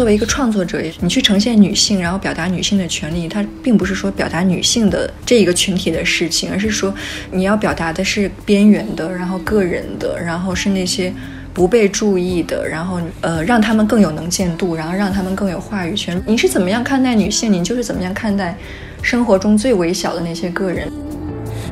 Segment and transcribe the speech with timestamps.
[0.00, 6.90] 作为一个创作者，你去呈现女性，然后表达女性的权利，它并不是说表达女性的这一个群体的事情，而是说
[7.30, 11.12] 你要表达的是边缘的，然后个人的，然后是那些
[11.52, 16.18] 不被注意的，然后呃让他们更有能见度，然后让他们更有话语权。
[16.26, 17.52] 你是怎么样看待女性？
[17.52, 18.56] 你就是怎么样看待
[19.02, 20.90] 生活中最微小的那些个人？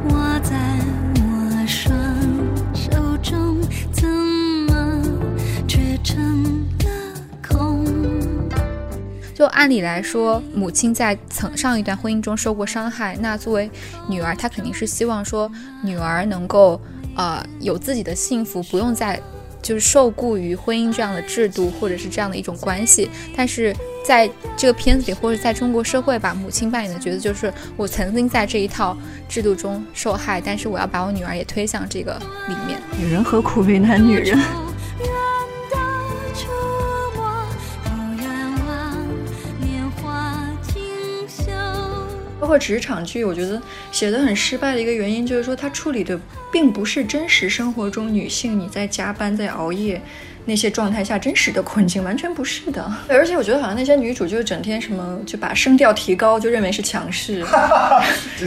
[0.07, 0.68] 我在
[9.39, 13.71] 就按理来说，母亲在曾上一段婚姻中受过伤害，那作为
[14.09, 15.49] 女儿，她肯定是希望说
[15.85, 16.81] 女儿能够
[17.15, 19.23] 呃有自己的幸福，不用再
[19.63, 23.09] 就是受雇于婚姻这样的制度或者是这样的一种关系。
[23.37, 23.73] 但是
[24.05, 28.97] 在这个片子里，或者在中国社会吧，母亲扮演的角色就是我曾经在这一套
[29.29, 32.81] 制度中受害，但是我要把我女儿也推向这个里面。
[32.99, 34.37] 女人何苦为难女人？
[42.49, 43.61] 括职场剧，我觉得
[43.93, 46.19] 写的很失败的一个原因，就是说它处理的
[46.51, 50.01] 并不是真实生活中女性你在加班、在熬夜
[50.47, 52.91] 那些状态下真实的困境，完全不是的。
[53.07, 57.45] 而且我觉得好像那些女主就是整天什么就把声调提高，就认为是强势，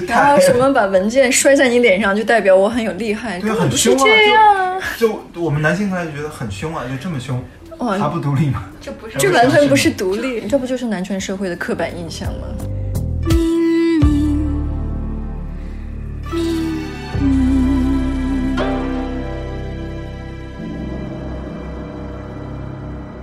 [0.08, 4.82] 然后什么把文件摔在你脸上就代表我很有厉害，对，根本不是很凶啊，这样啊！
[4.98, 7.40] 就就我们男性看来就觉得很凶啊，就这么凶，
[7.78, 8.64] 哇还不独立吗？
[8.82, 12.48] 这不是，这完全不是独立，这不就是男权社会的刻板印象吗？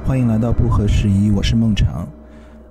[0.08, 2.08] 欢迎来到不合时宜，我是孟尝。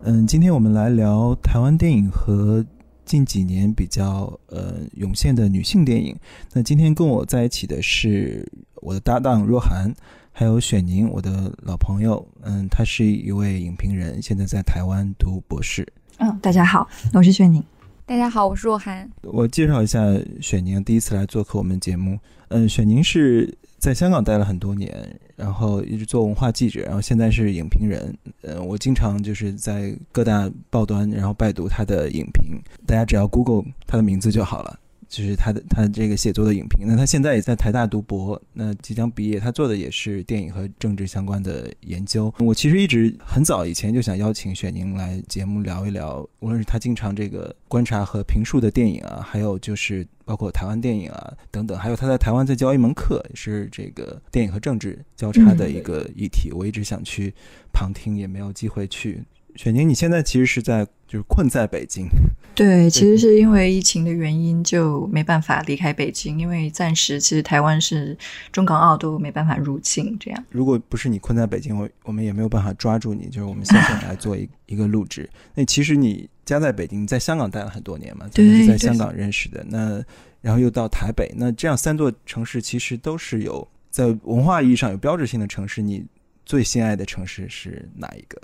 [0.01, 2.65] 嗯，今天我们来聊台湾电影和
[3.05, 6.17] 近几年比较呃涌现的女性电影。
[6.51, 8.43] 那今天跟我在一起的是
[8.81, 9.93] 我的搭档若涵，
[10.31, 12.27] 还有雪宁，我的老朋友。
[12.41, 15.87] 嗯，她是一位影评人，现在在台湾读博士。
[16.17, 17.63] 嗯，大家好，我是雪宁。
[18.07, 19.07] 大家好，我是若涵。
[19.21, 20.01] 我介绍一下
[20.41, 22.17] 雪宁，第一次来做客我们节目。
[22.47, 28.13] 嗯，雪宁是在香港待了很多年，然后一直做文化记者，然后现在是影评人。
[28.41, 34.77] 呃，我经常就是在各大报端，然后拜读他的影评，大家只要 Google 他的名字就好了。
[35.07, 42.33] 就是他的他这个写作的影评，那他现在也在台大读博，那即将毕业，他做的也是电影和政治相关的研究。
[42.39, 56.51] 我其实一直很早以前就想邀请雪宁来节目聊一聊，无论是他经常这个观察和评述的电影啊，还有就是包括台湾电影啊等等，还有他在台湾在教一门课，也是这个电影和政治交叉的一个议题。
[56.51, 57.33] 我一直想去
[57.71, 59.23] 旁听，也没有机会去。
[59.57, 62.07] 雪宁，你现在其实是在就是困在北京，
[62.53, 68.15] 对，其实是因为疫情的原因，就没办法离开北京，因为暂时其实台湾是
[68.51, 70.45] 中港澳都没办法入境，这样。
[70.51, 75.27] 如果不是你困在北京，我我们也没有办法抓住你，就是我们现在来做一 一个录制。
[75.55, 79.65] 那其实你家在北京，你在香港待了很多年嘛，咱们是在香港认识的。
[79.67, 80.03] 那
[80.39, 85.81] 然后又到台北，那这样三座城市其实都是有在文化意义上有标志性的城市。
[85.81, 86.05] 你
[86.45, 88.39] 最心爱的城市是哪一个？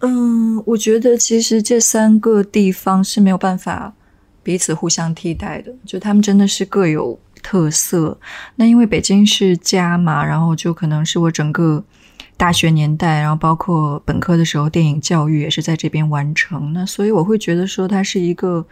[0.00, 3.94] 嗯，我觉得其实这三个地方是没有办法
[4.42, 8.18] 彼此互相替代的，就他们真的是各有特色。
[8.56, 11.82] 那因为北京是家嘛，然后就可能是我整个
[12.36, 16.72] 大学年代，然后包括本科的时候，电影教育也是在这边完成。
[16.72, 18.64] 那所以我会觉得说，它是一个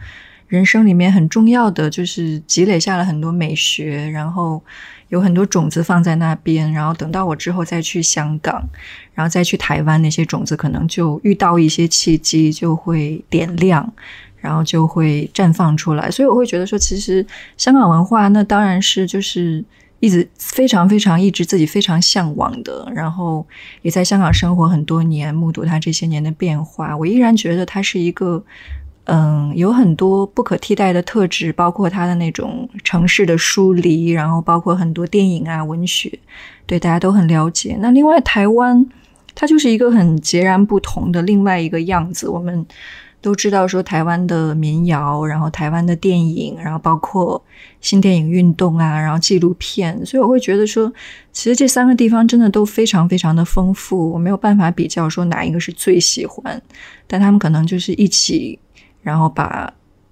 [0.47, 4.61] 人生里面很重要的，就是积累下了很多美学，然后
[5.09, 8.63] 有很多种子放在那边，然后等到我之后再去香港。
[9.13, 13.93] 然后再去台湾，那些种子可能就遇到一些契机，就会点亮，
[14.35, 16.11] 然后就会绽放出来。
[16.11, 17.25] 所以我会觉得说，其实
[17.55, 19.63] 香港文化那当然是就是
[20.01, 23.47] 一直非常非常一直自己非常向往的，然后
[23.83, 26.95] 也在香港生活很多年，目睹它这些年的变化。
[26.97, 28.43] 我依然觉得它是一个。
[29.07, 36.11] 嗯，有很多不可替代的特质，包括它的那种城市的疏离，然后包括很多电影啊、文学，
[36.65, 37.77] 对大家都很了解。
[37.79, 38.83] 那另外台湾，
[39.35, 42.27] 它就是一个很截然不同的另外一个样子。
[42.27, 42.65] 我们
[43.21, 47.39] 都知道说台湾的民谣，然后台湾的电影，然后包括
[47.81, 50.91] 新电影运动啊，然后纪录片，所以我会觉得说，
[51.31, 54.11] 其实这三个地方真的都非常非常的丰富。
[54.11, 56.59] 我没有办法比较说哪一个是最喜欢，
[57.05, 58.57] 但他们可能就是一起。
[59.05, 59.71] 然后把，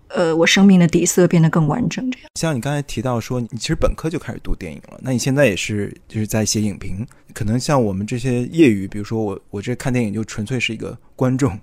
[0.10, 2.12] 呃，我生命的底色变得更完整。
[2.12, 7.04] 这样，像你刚才提到说，你其实本科就开始读电影了，那你现在也是就是在写影评。
[7.34, 11.60] 可能像我们这些业余，比如说我，我这看电影就纯粹是一个观众。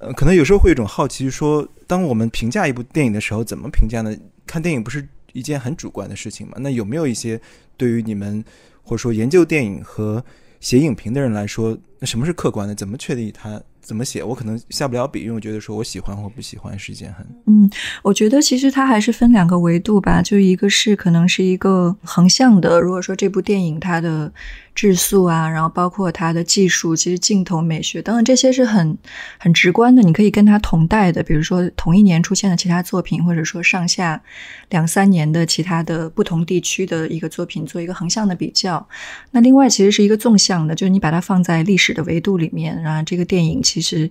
[0.00, 4.16] 呃，可能有时候会有一种好奇，说当我们评价一部电影的时候，怎么评价呢？
[4.46, 6.54] 看电影不是一件很主观的事情吗？
[6.60, 7.38] 那有没有一些
[7.76, 8.42] 对于你们
[8.82, 10.24] 或者说研究电影和
[10.60, 12.74] 写影评的人来说，那什么是客观的？
[12.74, 14.24] 怎么确定它怎么写？
[14.24, 17.70] 我可能下不了笔，因为我觉得说我喜欢或不喜欢是一件很嗯，
[18.02, 24.32] 我觉得其实它还是分两个维度吧，就一个是可能是一个横向的，如果说这部电影它的
[24.74, 28.98] 质素啊，然后包括它的技术，其实镜头美学等等这些是很
[29.38, 34.20] 很直观的，你可以跟它同代的，比如说同一年出现的其他作品，或者说上下
[34.70, 38.86] 两三年的其他的不同地区的一个作品做一个横向的比较。
[39.30, 44.10] 那另外其实是一个纵向的，就是你把它放在历史的维度里面，然后这个电影其其实。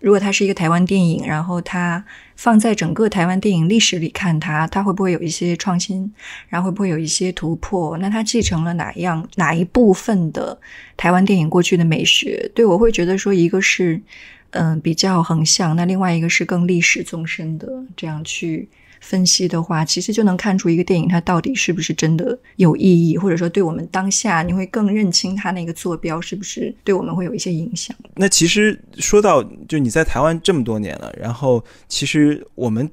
[0.00, 2.04] 如果它是一个台湾电影，然后它
[2.34, 6.12] 放在整个台湾电影历史里看它，它会不会有一些创新？
[6.48, 7.96] 然后会不会有一些突破？
[7.98, 10.58] 那它继承了哪样哪一部分的
[10.96, 12.50] 台湾电影过去的美学？
[12.52, 14.02] 对我会觉得说，一个是
[14.50, 18.68] 嗯、比较横向，那另外一个是更历史纵深的这样去。
[19.02, 27.94] 分析的话，其实就能看出一个电影它到底是不是真的有意义，或者说对我们当下，你会更认清它那个坐标是不是对我们会有一些影响。
[28.14, 32.88] 那其实说到，就你在台湾这么多年了，然后其实我们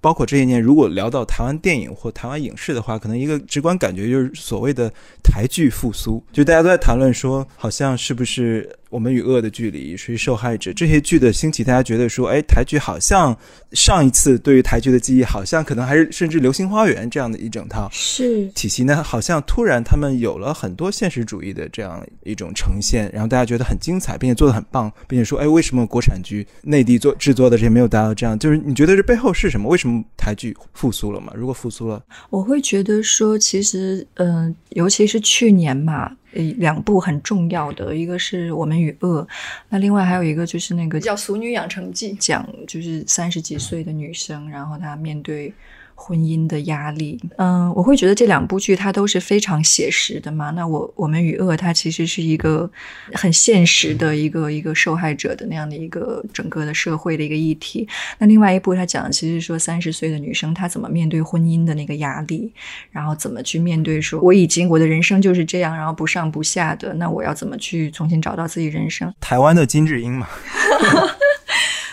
[0.00, 4.90] 包括这些年，如果聊到台湾电影或台湾影视的话，可能一个直观感觉就是所谓的
[5.22, 13.34] 台剧复苏，就大家都在谈论说，好像是不是我们与恶的距离，谁是受害者这些剧的兴起，大家觉得说，哎，台剧好像
[13.72, 28.36] 上一次对于台剧的记忆，好像可能还是甚至《流星花园》这样的一整套是体系呢，好像突然他们有了很多现实主义的这样一种呈现，然后大家觉得很精彩，并且做得很棒，并且说，哎，为什么国产剧内地做制作的这些没有达到这样？
[28.36, 29.68] 就是你觉得这背后是什么？
[29.68, 31.32] 为什么台剧复苏了嘛？
[31.36, 39.26] 如果复苏了，我会觉得说，其实，嗯、尤其是去年嘛，呃，两部很重要的，一个是我们与恶，
[39.68, 45.52] 那另外还有一个就是那个叫《俗女养成记》，讲就是三十几岁的女生，然后她面对。
[46.02, 50.50] 婚姻的压力，嗯，我会觉得这两部剧它都是非常写实的嘛。
[50.52, 52.68] 那我我们与恶，它其实是一个
[53.12, 57.86] 很现实的一个一个受害者的那样的一个整个的社会的一个议题。
[58.18, 62.50] 那另外一部，它讲的其实是说三十岁的女生她怎么面对婚姻的那个压力，
[62.90, 69.12] 然后怎么去面对说我已经我的人生就是这样，然后不上不下的，那我要怎么去重新找到自己人生？
[69.20, 70.26] 台湾的金智英嘛，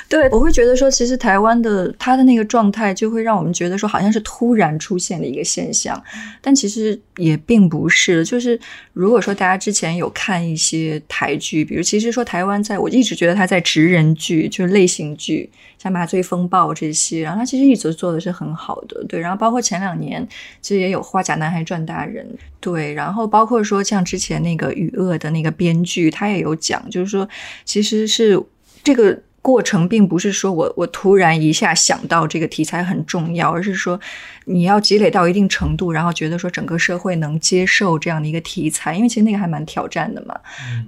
[0.10, 6.02] 对，我会觉得说，其实台湾的他的那个状态，就会让我们觉得说，好像是突然出现的一个现象，
[6.42, 8.24] 但其实也并不是。
[8.24, 8.58] 就是
[8.94, 19.20] 如果说大家之前有看一些台剧，比如其实说台湾在，我一直觉得他在职人剧，就是类型剧，像《麻醉风暴》这些，然后他其实一直做的是很好的，对。
[19.20, 20.26] 然后包括前两年，
[20.62, 22.26] 其实也有《花甲男孩赚大人》，
[22.62, 22.94] 对。
[22.94, 27.28] 然后包括说像之前那个《雨恶》的那个编剧，他也有讲，就是说
[27.66, 28.42] 其实是
[28.82, 29.22] 这个。
[29.48, 33.98] 过程并不是说我我突然一下想到这个题材很重要，而是说
[34.44, 40.38] 你要积累到一定程度，然后觉得说整个社会能接受这样的一个题材，因为其实那个还蛮挑战的嘛。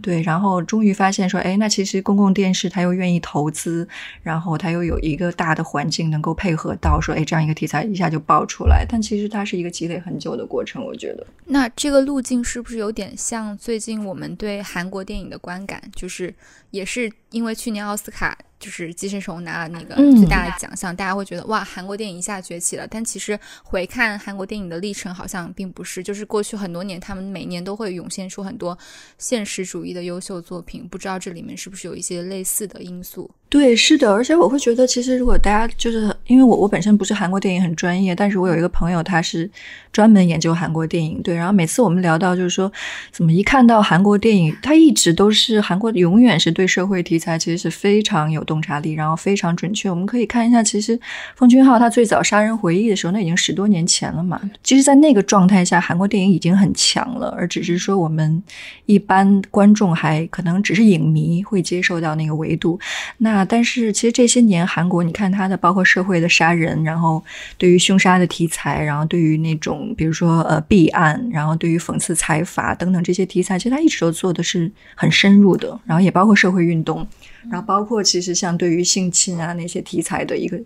[0.02, 3.88] 对，然后终于发现说，哎，那其实公共电视它又愿意投资，
[4.22, 8.86] 然后它又有一个大的环境能够配合到说，哎，这样一个题材一下就爆出来。
[8.90, 11.26] 但其实它是一个积累很久的过程，我觉得。
[11.46, 15.82] 那这个路径是不是有点像最近我们对韩国电影的观感？
[15.96, 16.34] 就是
[16.72, 22.86] 也是因为去年奥斯卡就是《寄生虫》拿了那个嗯最大的奖项，大家会觉得哇，韩国电影一下崛起了。
[22.88, 28.78] 但其实回看韩国电影的历程，好像并不是，就是过去很多年，他们每年都会涌现出很多
[29.18, 30.88] 现实主义的优秀作品。
[30.88, 33.32] 不知道这里面是不是有一些类似的因素？
[33.50, 39.50] 对，是的，而且我会觉得，其实如果大家就是因为我我本身不是韩国电影很专业，但是我有一个朋友他是
[39.92, 42.72] 专门研究韩国电影，对，然后每次我们聊到就是说，
[43.12, 49.90] 怎么一看到韩国电影，他一直都是韩国永远是对社会题材其实是非常有洞察力，然后非常准确。
[49.90, 51.00] 我们可以看一下，其实
[51.36, 54.40] 奉俊昊他最早《杀人回忆》的时候，那已经十多年前了嘛。
[54.64, 58.44] 其实，在那个状态下，韩国电影已经很强了，而只是说我们
[58.86, 62.80] 一般观众还可能只是影迷会接受到那个维度。
[63.18, 67.24] 那但是其实这些年韩国，你看它的包括社会的杀人，然后
[67.58, 77.08] 对于凶杀的题材，然后对于那种比如说呃弊案，然后对于讽刺财阀等等这些题材，其实它一直都做的是很深入的，然后也包括社会运动，
[77.50, 80.60] 然后包括其实像对于性侵啊那些题材的一个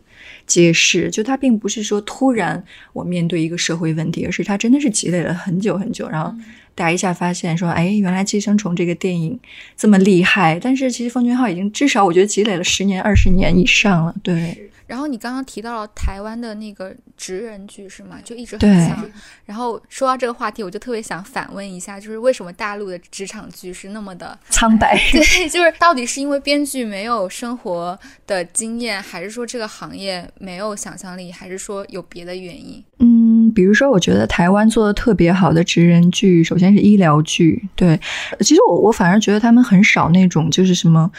[0.47, 2.63] 揭示，就它并不是说突然
[2.93, 6.33] 我面对一个社会问题，而是它真的是积累了很久很久，然后。
[6.75, 9.39] 大家一下发现说，哎，原来《寄生虫》这个电影
[9.77, 14.15] 这么厉害，但是其实奉俊昊已经至少我觉得积累了十年、二十年以上了。
[14.23, 18.19] 对，然后你刚刚提到了台湾的那个职人剧是吗？
[18.23, 19.09] 就一直很对强。
[19.45, 24.97] 然后说到这个话题，我就特别想反问一下，就是为什么大陆的职场剧是那么的苍白。
[25.11, 32.83] 对，就是到底是因为编剧没有生活的经验，还是说这个行业没有想象力，还是说有别的原因？
[32.99, 37.99] 嗯，比如说，我觉得台湾做的特别好的职人剧，首先是医疗剧，对。
[38.39, 41.11] 其实我我反而觉得他们很少那种就是什么。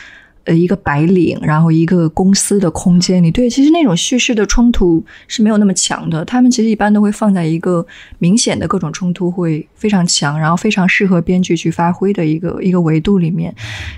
[0.46, 6.22] 呃，一个白领，然后一个公司的空间里，对，其实那种叙事的冲突是没有那么强的。
[6.22, 7.86] 他们其实一般都会放在一个
[8.18, 13.54] 明显的各种冲突会非常强，然后非常适合编剧去发挥的一个一个维度里面。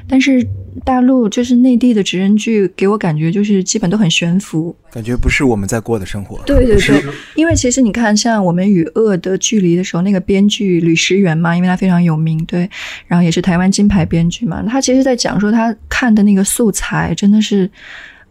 [0.06, 0.40] 但是
[0.84, 6.40] 大陆就是内地的职人剧，给我感觉就是基本都很悬浮，感觉不是我们在过的生活。
[6.44, 7.02] 对对对，
[7.34, 12.68] 因为其实你看，像我们与恶的距离的时候，那个编剧吕石原嘛，因为他非常有名，对，
[13.06, 17.70] 然后也是台湾金牌编剧嘛，他其实在讲说他看的那个素材真的是。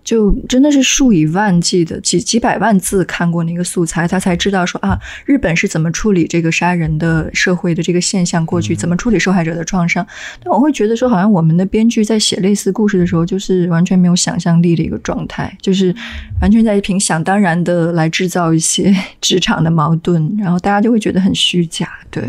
[0.05, 10.05] 就真的是数以万计的几几百万字看过那个素材，他才知道说啊，日本是怎么处理这个杀人的社会的这个现象，过去怎么处理受害者的创伤。
[10.43, 15.93] 但我会觉得说，好像我们的编剧在写类似故事的时候，就是完全没有想象力的一个状态，就是
[16.39, 21.89] 完全在凭想当然的来制造一些职场的矛盾，然后大家就会觉得很虚假。
[22.11, 22.23] 对，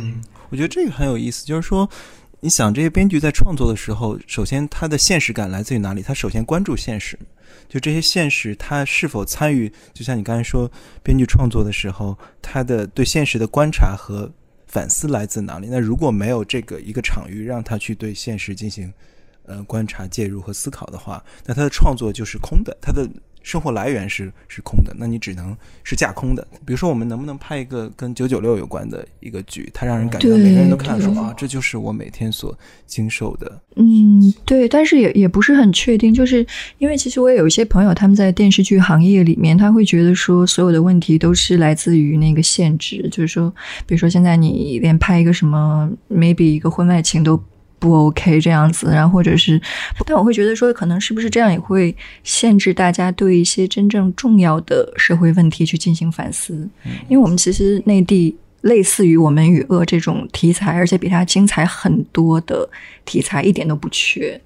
[0.49, 1.89] 我觉得这个很有意思，就是说。
[2.41, 6.03] 你想这些编剧在创作的时候，首先他的现实感来自于哪里？
[6.03, 7.19] 他首先关注现实，
[7.69, 9.73] 就这些现实，他是否参与？
[9.93, 10.71] 就像你刚才说，
[11.03, 14.31] 编剧创作的时候，他的对现实的观察和
[14.67, 15.69] 反思来自哪里？
[15.71, 18.93] 那如果没有这个一个场域让他去对现实进行
[19.45, 23.09] 呃观察、介入和思考的话，那他的创作就是空的，他的。
[23.47, 26.45] 生活来源是是空的，那你只能是架空的。
[26.65, 29.71] 比如说，我们能不能拍一个跟九九六有关的一个剧？
[29.73, 32.53] 它让人感觉每个人都看说啊，这就是我每天所
[32.87, 33.61] 经受的。
[33.77, 36.45] 嗯，对，但是也也不是很确定，就是
[36.79, 43.55] 因为其实我也有一些朋友，他们在电视剧行业里面，他会觉得说，所有的问题都是来自于那个限制，就是说，
[43.87, 47.41] 比如说现在你连拍一个什么，maybe 一个婚外情都。
[47.79, 49.61] 不 OK 这样子，然后或者是，
[50.07, 56.69] 但我会觉得说，可能是不是这样也会限制大家对一些真正重要的社会问题去进行反思，
[57.09, 62.69] 因为我们其实内地类似于《我们与恶》这种题材，而且比它精彩很多的
[63.05, 64.41] 题材一点都不缺，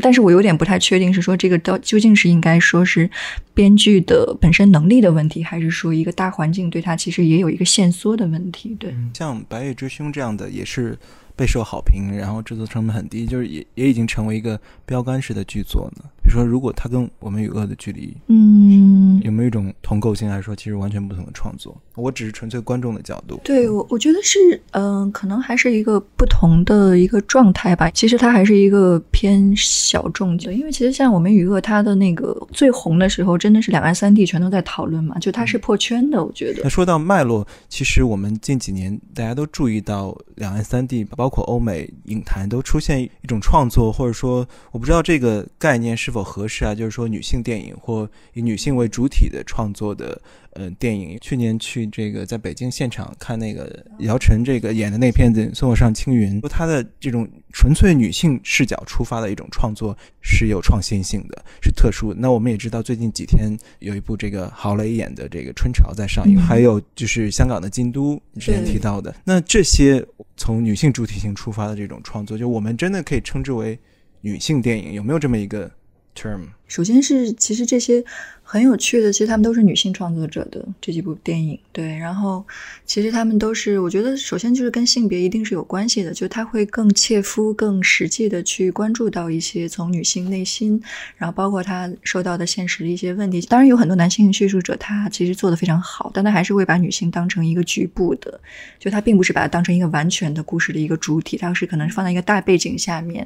[0.00, 3.08] 但是我有点不太确定是说这个到究竟是应该说是
[3.52, 8.74] 编剧的本身能力的问题，还是说一个大环境对它其实也有一个限缩的问题？
[8.80, 10.98] 对，像《白夜追凶》这样的也是。
[11.40, 16.04] 备受好评，然后制作成本很低，就是也也已经成为一个标杆式的剧作呢。
[16.22, 21.74] 比如说，如果它跟《我们与恶》的距离，嗯，有没有一种同构性来说，其实完全不同的创作？
[21.96, 23.40] 我只是纯粹观众的角度。
[23.42, 24.38] 对我，我觉得是，
[24.72, 27.88] 嗯，可能还是一个不同的一个状态吧。
[27.90, 36.22] 其实它还是一个偏小众的，因为其实像《我们与恶》，它的那个最红的时候，真的是两岸三地全都在讨论嘛，就它是破圈的。
[36.22, 36.60] 我觉得。
[36.62, 41.29] 那说到脉络，其实我们近几年大家都注意到，两岸三地包。
[41.30, 50.20] 包括欧美影坛都出现一种创作，或者说我不知道这个概念是否合适啊，就是说女性电影或以女性为主体的创作的。
[50.54, 62.18] 呃，电影去年去这个在北京现场看那个姚晨这个演的那片子《送我上青云》，说她的这种纯粹女性视角出发的一种创作是有创新性的，是特殊的。
[62.18, 69.14] 那我们也知道，最近几天有一部这个郝蕾演的这个《春潮》在上映，还有就是香港的《京都》之前提到的。
[69.24, 70.04] 那这些
[70.36, 73.78] 从女性主体性出发的这种创作，就我们真的可以称之为
[74.22, 74.94] 女性电影？
[74.94, 75.70] 有没有这么一个
[76.16, 76.48] term？
[76.66, 78.04] 首先是其实这些。
[78.52, 81.96] 很有趣的，其实他们都是女性创作者的这几部电影，对。
[81.96, 82.44] 然后
[82.84, 90.82] 其实他们都是，我觉得首先就是跟性别一定是有关系的，就他会更切肤、更实际的去关注到一些从女性内心，
[91.16, 93.40] 然后包括她受到的现实的一些问题。
[93.42, 98.40] 当然有很多男性叙述者，他其实做的非常好，但他还是会把女性当成一个局部的，
[98.80, 103.24] 就他并不是把它当成一个完全的故事的一个主体，他是可能是放在一个大背景下面，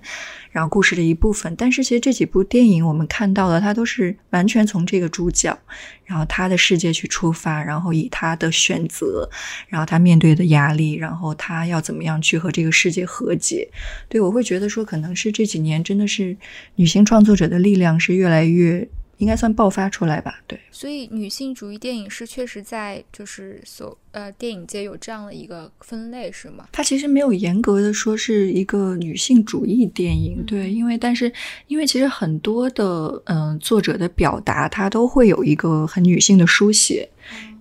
[0.52, 1.54] 然后故事的一部分。
[1.56, 5.13] 但是其实这几部电影我们看到的，它都是完全从这个。
[5.14, 5.56] 主角，
[6.04, 9.30] 然后他的世界去出发，然后以他的选择，
[9.68, 13.68] 然后他面对的压力，然后他要怎么样去和这个世界和解？
[14.08, 16.36] 对我会觉得说，可能是这几年真的是
[16.74, 18.88] 女性创作者的力量是越来越。
[19.18, 20.58] 应该算爆发出来吧，对。
[20.70, 26.68] 所以女性主义电影是确实在就是所呃电影界有这样的一个分类，是吗？
[26.72, 31.32] 它其实没有严格的说是一个女性主义电影，对，因为但是
[31.68, 37.08] 因为其实很多的嗯作者的表达，它都会有一个很女性的书写。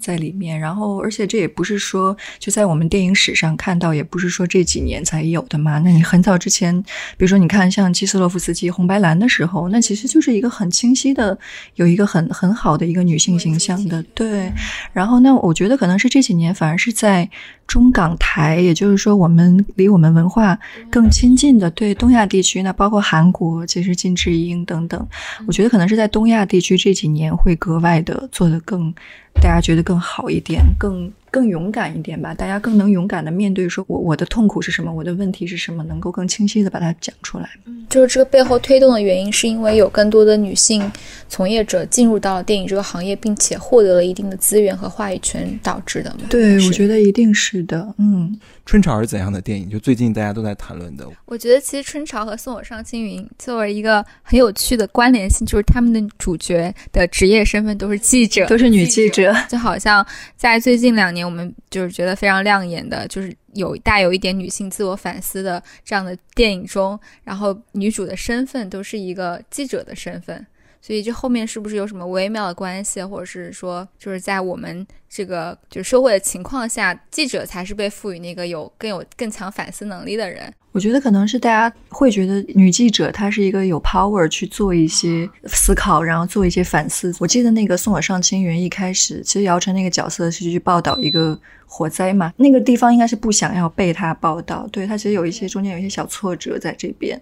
[0.03, 5.79] 在里面，然后，而且这也不是说就在我们电影史上看到，也不是说这几年才有的嘛。
[5.79, 6.79] 那你很早之前，
[7.17, 11.37] 比如说你看像基斯洛夫斯基《红白蓝》的时候，那其实就是一个很清晰的，
[11.75, 14.51] 有一个很很好的一个女性形象的，对。
[14.91, 17.29] 然后，那我觉得可能是这几年反而是在。
[17.65, 20.57] 中港台，也就是说，我们离我们文化
[20.91, 25.07] 更亲近的，对东亚地区，那包括韩国，其实金智英等等，
[25.47, 28.93] 我觉得可能是在东亚地区这几年会格外的做得更，
[29.35, 37.49] 大家觉得更好一点，更更勇敢一点吧，大家更能勇敢的面对，说我我的痛苦是什么，我的问题是什么，能够更清晰的把它讲出来。
[37.89, 40.91] 就是这个背后推动的原因，是因为有更多的女性
[41.27, 46.27] 从业者进入到了电影这个行业，并且获得了一定的资源和话语权导致的吗？
[46.29, 47.91] 对，我觉得一定是的。
[47.97, 49.67] 嗯，春潮是怎样的电影？
[49.67, 51.07] 就最近大家都在谈论的。
[51.25, 59.35] 我觉得其实春潮和送我上青云作为一个很有趣的关联性，就是他们的主角的职业身份都是记者，都是女记者。
[59.49, 70.45] 就好像在最近两年，我们就是觉得非常亮眼的，就是有带有一点女性自我反思的这样的电影中，然后女主的身份都是一个记者的身份。
[70.81, 80.53] 所以这后面是不是有什么微妙的关系，或者是说，就是在我们这个就是社会的情况下，记者才是被赋予那个有更有更强反思能力的人？
[80.73, 87.15] 我觉得可能是大家会觉得女记者她是一个有 power 去做一些思考，然后做一些反思。
[87.19, 91.39] 我记得那个送我上青云一开始，其实姚晨那个角色是去报道一个
[91.75, 97.19] 火灾嘛，那个地方应该是不想要被他报道，对他其实有一些中间有一些小挫折在这边。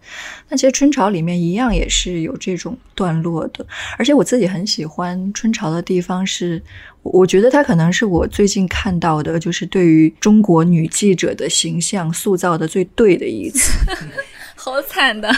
[0.49, 3.65] 那其实春潮里面一样也是有这种段落的，
[3.97, 6.61] 而且我自己很喜欢春潮的地方是，
[7.01, 13.71] 我觉得它可能是我最近看到的，就是对于中国女记者的形象塑造的最对的一次。
[14.57, 15.33] 好惨的。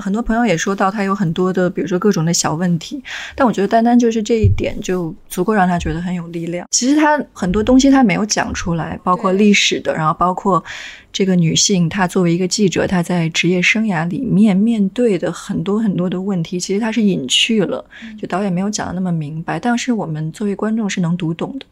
[0.00, 3.02] 很多朋友也说到他有很多的，比如说各种的小问题，
[3.34, 6.66] 但我觉得单单就是这一点就足够让他觉得很有力量。
[6.70, 10.62] 其实他很多东西他没有讲出来，包括历史的，然后包括
[11.12, 17.84] 这个女性她作为一个记者，她在职业生涯里面面对的很多很多的问题，其实她是隐去了，
[18.20, 21.66] 就导演没有讲的那么明白，但是我们作为观众是能读懂的。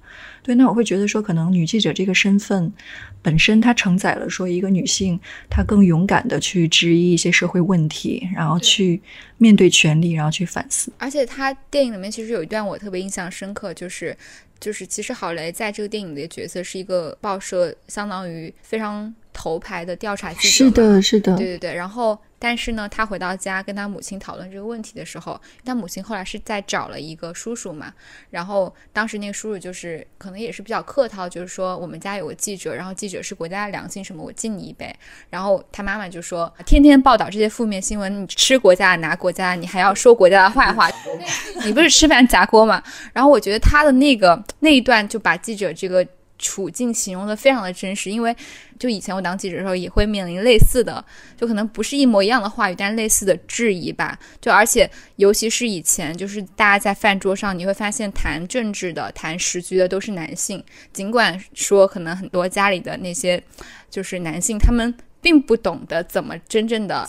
[0.48, 2.72] 对，那我会觉得说，可能女记者这个身份
[3.20, 8.98] 本身，它承载了说一个女性，她更勇敢的去质疑一些社会问题，然后去
[9.36, 10.90] 面对权力，然后去反思。
[10.96, 14.16] 而且她电影里面其实有一段我特别印象深刻，就是
[14.58, 21.74] 就是其实郝蕾在这个电影里的角色是一个报社相当于非常头牌的调查记者，是的，是的，对对对。
[21.74, 27.92] 然后但是呢，他回到家跟他母亲讨论这个问题的时候，他母亲后来是在找了一个叔叔嘛，
[28.30, 34.94] 然后当时那个叔叔就是可能也是比较客套，就是说我们家有个记者，然后记者是国家的良心什么，我敬你一杯。
[35.30, 40.88] 然后他妈妈就说，天天报道这些负面新闻，你吃国家拿国家，你还要说国家的坏话，
[41.64, 42.82] 你不是吃饭砸锅吗？
[43.12, 46.06] 然后我觉得他的那个那一段就把记者这个
[46.38, 48.34] 处境形容的非常的真实，因为
[48.78, 51.04] 就以前我当记者的时候也会面临类似的，
[51.36, 54.18] 就可能不是一模一样的话语，但类似的质疑吧。
[54.40, 63.42] 就而且尤其是以前，就是大家在饭桌上，你会发现谈政治的、谈时局的都是男性，尽管说可能很多家里的那些
[63.90, 64.94] 就是男性，他们。
[65.20, 67.06] 并不懂得怎么真正的、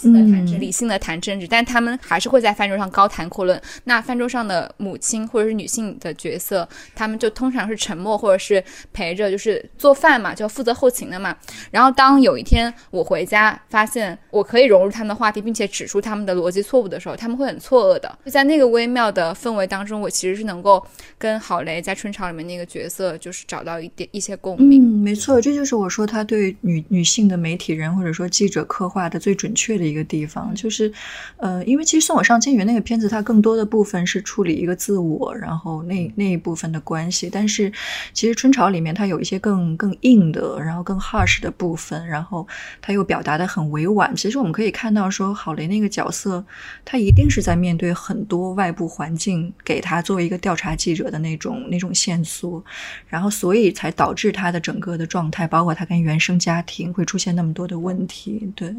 [0.60, 3.62] 理性的谈政治，但他们还是会在饭桌上高谈阔论。
[3.84, 11.36] 那饭桌上的母亲或者是女性的角色，他们就通常是沉默，或者是陪着，就是做饭嘛，就负责后勤的嘛。
[11.72, 18.18] 然后当有一天我回家，发现我可以融入他们的话题，并且指出他们的逻辑错误的时候，他们会很错愕的。
[18.26, 20.84] 就在那个微妙的氛围当中，我其实是能够
[21.18, 24.82] 跟郝蕾在春潮里面那个角色，就是找到一点一些共鸣。
[24.82, 30.92] 嗯，没错，这就是我说他对女女性的媒体人或者说记者刻画的最准确的一个地方，就是，
[31.38, 37.72] 呃，因为其实送我上青云那个片子，它更多的部分是处理一个自我，然后那那一部分的关系，但是
[38.14, 42.48] 其实春潮里面它有一些更更硬的，然后更 harsh 的部分，然后
[42.82, 44.16] 它又表达的很委婉。
[44.16, 46.44] 其实我们可以看到说，郝蕾那个角色，
[46.86, 52.64] 他一定是在面对很多外部环境给他作为一个调查记者的那种那种线索，
[53.08, 58.52] 然后所以才导致他的整个的状态，包括他跟原生家庭会出现那么多的问题。
[58.56, 58.70] 对，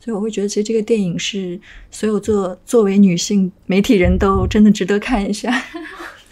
[0.00, 5.50] 所以我会觉得，其实这个电影是所有作作为女性媒体人都真的值得看一下。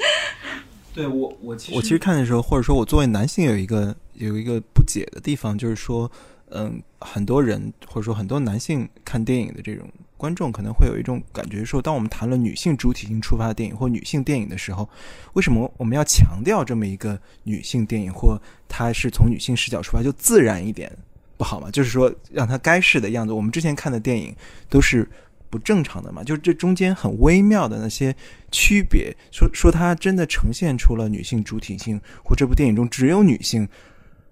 [0.95, 6.11] 对我，我其实我其实看的时候，或者说我作为男性有一个有一个不解的地方，就是说，
[6.51, 9.87] 嗯，很多人或者说很多男性看电影的这种
[10.17, 14.89] 观众可能会有一种感觉，说，当我们谈论女性主体性出发的电影或女性电影的时候，
[15.35, 18.37] 为什么我们要强调这么一个女性电影，或
[18.67, 20.91] 它是从女性视角出发，就自然一点
[21.39, 21.71] 不好嘛？
[21.71, 23.33] 就是说，让它该是的样子。
[23.33, 24.35] 我们之前看的电影
[24.69, 25.09] 都是
[25.49, 28.15] 不正常的嘛，就是这中间很微妙的那些
[28.51, 33.67] 区别，说说它真的呈现出了女性主体性，或这部电影中只有女性，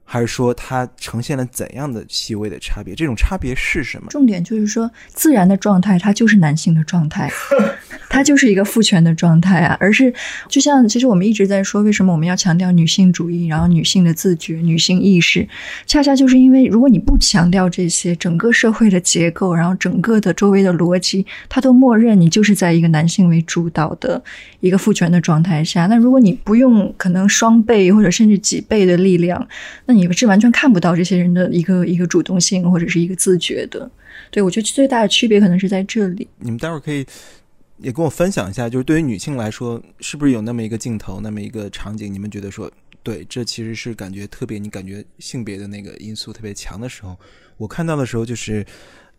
[0.09, 2.95] 还是说它呈现了怎样的细微的差别？
[2.95, 4.07] 这种差别是什么？
[4.09, 7.29] 重点就是说，自然的状态它就是男性的状态，
[8.09, 9.77] 它就是一个父权的状态啊。
[9.81, 10.15] 而是
[10.49, 15.47] 就像其实我们一直在说，为什么我们要强调女性主义，然后女性的自觉、女性意识，
[15.87, 24.23] 恰恰就是因为如果你不强调这些，整个社会的结构，然后整个的周围的逻辑，它都默认你就是在一个男性为主导的
[24.61, 25.87] 一个父权的状态下。
[25.87, 29.47] 那如果你不用可能双倍或者甚至几倍的力量，
[29.87, 33.91] 那你是完全看不到这些人的一个一个主动性或者是一个自觉的。
[34.31, 36.29] 对我觉得最大的区别可能是在这里。
[36.39, 37.07] 你们待会儿可以
[37.79, 42.71] 也跟我分享一下，就是对于女性来说，是不是有那么一个镜头，那么一个场景，你们觉得说，
[43.03, 47.17] 对，这其实是感觉特别，你感觉性别的那个因素特别强的时候，
[47.57, 48.65] 我看到的时候就是。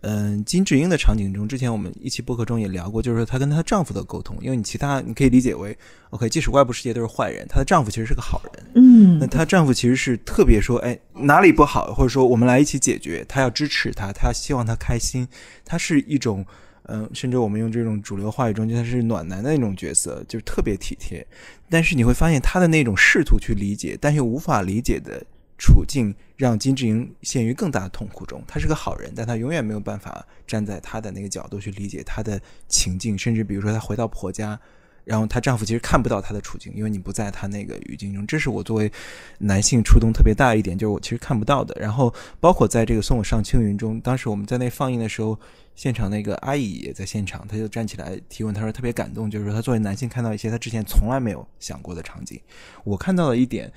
[0.02, 5.76] 嗯，金智英的场景中，之前我们一期播客中也聊过，就是说她跟她丈夫的沟通，因为你其他你可以理解为
[6.12, 15.28] ，OK，即使外部世界都是坏人，她的丈夫其实是个好人，嗯那她丈夫其实是特别说，哎，哪里不好，或者说我们来一起解决，他要支持她，他希望她开心，
[15.66, 16.46] 他是一种，
[16.84, 21.26] 嗯，甚至我们用这种主流话语中，就他是暖男的那种角色，就是特别体贴。
[21.70, 25.22] 但是你会发现他的那种试图去理解，但又无法理解的
[25.58, 28.44] 处境，让金智英陷于更大的痛苦中。
[28.48, 34.60] 他是个好人，但他永远没有办法站在他的那个角度去理解他的情境，甚至比如说她回到婆家。
[35.04, 38.28] 然后她丈夫其实看不到她的处境，因为你不在她那个语境中。
[38.28, 38.92] 这是我作为
[39.38, 41.74] 男性触动特别大一点，就是我其实看不到的。
[41.80, 45.40] 然后包括在这个送我上青云中，当时我们在那放映的时候，
[45.76, 52.38] 现场那个阿姨也在现场，她就站起来提问，她说特别感动，就是说她作为男性看到一些她之前从来没有想过的场景。
[52.84, 53.72] 我看到了一点，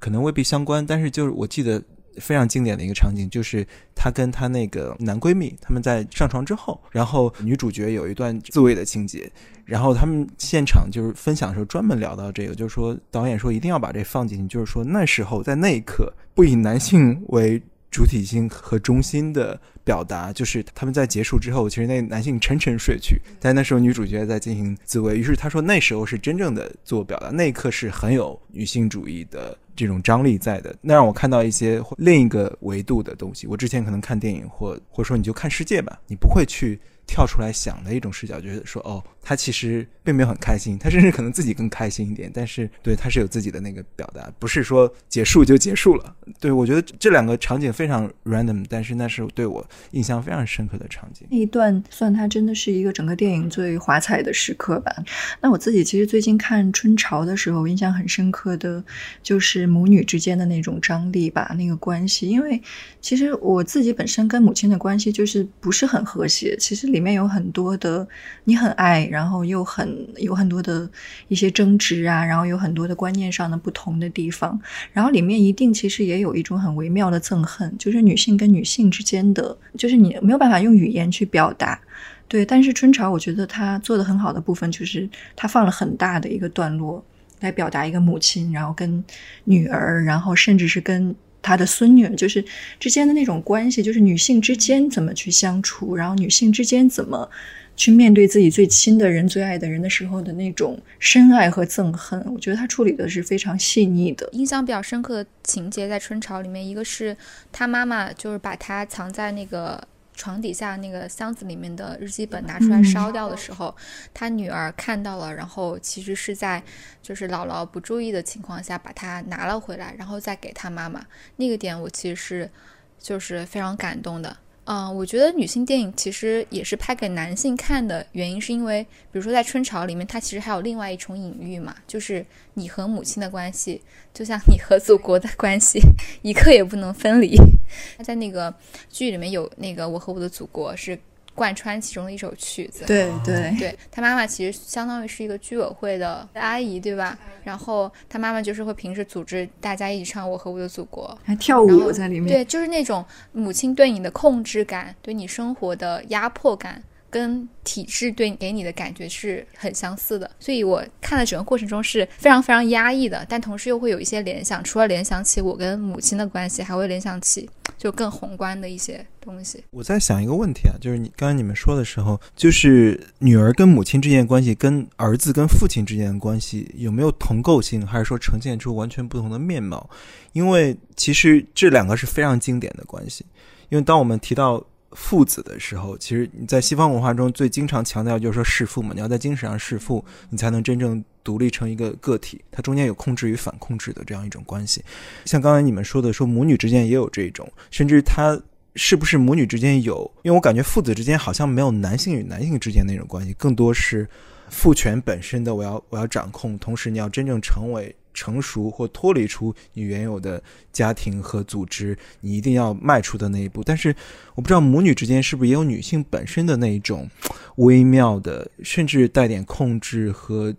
[0.00, 1.80] 可能未必相关，但是就是我记得
[2.16, 9.30] 非常经典的一个场景，就是她跟她那个男闺蜜他们在上床之后，然后女主角有一段自慰的情节，
[9.64, 33.48] 然后他们现场就是分享的时候专门聊到这个，就是说导演说一定要把这放进去，就是说那时候在那一刻不以男性为主体性和中心的表达，就是他们在结束之后，其实那男性沉沉睡去，但那时候女主角在进行自慰，于是他说那时候是真正的自我表达，那一刻是很有女性主义的这种张力在的，那让我看到一些另一个维度的东西。
[33.48, 36.78] 我之前可能看电影或或者说你就看世界吧，你不会去
[37.10, 46.14] 跳出来想的一种视角，就是说哦，他其实并没有很开心，他甚至可能自己更开心一点，但是对他是有自己的那个表达，不是说结束就结束了。
[46.38, 51.26] 对我觉得这两个场景非常 random，但是那是对我印象非常深刻的场景。
[51.32, 54.94] 那一段算它真的是一个整个电影最华彩的时刻吧。
[55.40, 58.82] 那我自己其实最近看《春潮》的时候，印象很深刻的
[59.20, 62.28] 就是母女之间的那种张力吧，那个关系。
[62.28, 62.62] 因为
[63.00, 68.06] 其实我自己本身跟母亲的关系就是不是很和谐，其实里里面有很多的
[68.44, 70.86] 你很爱，然后又很有很多的
[71.28, 74.60] 一些争执啊，然后有很多的观念上的不同的地方，
[74.92, 81.80] 然后里面一定其实也有一种很微妙的憎恨，就是女性跟女性之间的，就是你没有办法用语言去表达。
[82.28, 87.02] 对，但是春潮，我觉得他做的很好的部分就是他放了很大的一个段落
[87.40, 89.02] 来表达一个母亲，然后跟
[89.44, 92.44] 女儿，然后甚至是跟他的孙女，就是
[92.78, 97.28] 之间的那种关系，就是女性之间怎么去相处，然后女性之间怎么
[97.76, 104.28] 去面对自己最亲的人、最爱的人的时候的那种深爱和憎恨，我觉得他处理的是非常细腻的。
[104.32, 107.16] 印象比较深刻的情节在《春潮》里面，一个是
[107.50, 109.82] 他妈妈就是把他藏在那个
[110.20, 113.74] 床底下那个箱子里面的日记本拿出来烧掉的时候，
[114.12, 116.62] 他女儿看到了，然后其实是在
[117.00, 121.02] 就是姥姥不注意的情况下把它拿了回来，然后再给他妈妈。
[121.36, 122.50] 那个点我其实是
[122.98, 124.36] 就是非常感动的。
[124.72, 133.82] 嗯，我觉得女性电影其实也是拍给男性看的，原因是因为，比如说在《春潮》里面，它其实还有另外一重隐喻嘛，就是你和母亲的关系，
[134.14, 135.80] 就像你和祖国的关系，
[136.22, 137.36] 一刻也不能分离。
[138.04, 138.54] 在那个
[138.88, 140.96] 剧里面有那个《我和我的祖国》是
[141.40, 147.18] 贯穿其中的一首曲子，对对对他妈妈其实相当于是一个居委会的阿姨，对吧？
[147.42, 152.28] 然后他妈妈就是会平时组织大家一起唱《我和我的祖国》，还跳舞在里面。
[152.30, 160.30] 对，就是那种母亲对你的控制感，对你生活的压迫感，跟体制对给你的感觉是很相似的。
[160.38, 167.48] 所以我看的整个过程中是非常非常压抑的，但同时又会有一些联想，除了联想起我跟母亲的关系，还会联想起
[167.80, 169.64] 就更宏观的一些东西。
[169.70, 179.88] 我在想一个问题啊，就是你刚才你们说的时候，就是女儿跟母亲之间的关系，跟儿子跟父亲之间的关系有没有同构性，还是说呈现出完全不同的面貌？
[180.34, 183.24] 因为其实这两个是非常经典的关系。
[183.70, 192.40] 因为当我们提到父子的时候，其实你在西方文化中最经常强调就是说弑父嘛，你要在精神上弑父，你才能真正独立成一个个体。
[192.50, 194.84] 它中间有控制与反控制的这样一种关系。
[195.24, 198.36] 像刚才你们说的，说母女之间也有这种，甚至他
[198.74, 200.10] 是不是母女之间有？
[200.22, 204.08] 因为我感觉父子之间好像没有男性与男性之间那种关系，更多是
[204.48, 207.94] 父权本身的我要我要掌控，同时你要真正成为。
[208.12, 210.42] 成熟或脱离出你原有的
[210.72, 213.62] 家庭和组织，你一定要迈出的那一步。
[213.64, 213.94] 但是，
[214.34, 217.08] 我不知道母女之间是不是也有女性本身的那一种
[217.56, 220.54] 微妙的，甚至带点控制和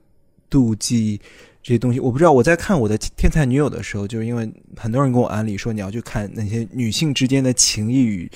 [0.50, 1.20] 妒忌
[1.62, 2.00] 这些东西。
[2.00, 8.30] 我不知道我在看我的《天才女友》的时候，就是因为很多人跟我安利说你要去看那些女性之间的情谊与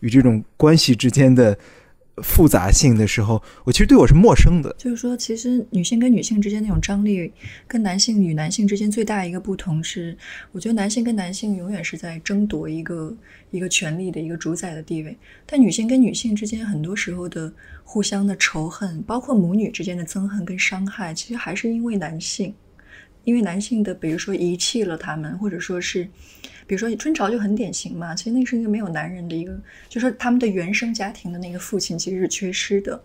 [0.00, 1.58] 与这种关系之间的。
[2.22, 4.74] 复杂性的时候，我其实对我是陌生的。
[4.78, 7.30] 就是说，其实女性跟女性之间那种张力，
[7.68, 10.16] 跟男性与男性之间最大一个不同是，
[10.52, 13.14] 我觉得男性跟男性永远是在争夺一个
[13.50, 17.52] 一个权力的一个主宰的地位，但女性跟女性之间很多时候的
[17.84, 22.54] 互相的仇恨，包括母女之间的憎恨跟伤害，其实还是因为男性，
[23.24, 26.08] 因为男性的比如说遗弃了他们，或者说是。
[26.66, 29.56] 比如说春潮就很典型嘛，其实那是一个没有男人的一个，
[29.88, 33.00] 就说他们的原生家庭的那个父亲其实是缺失的，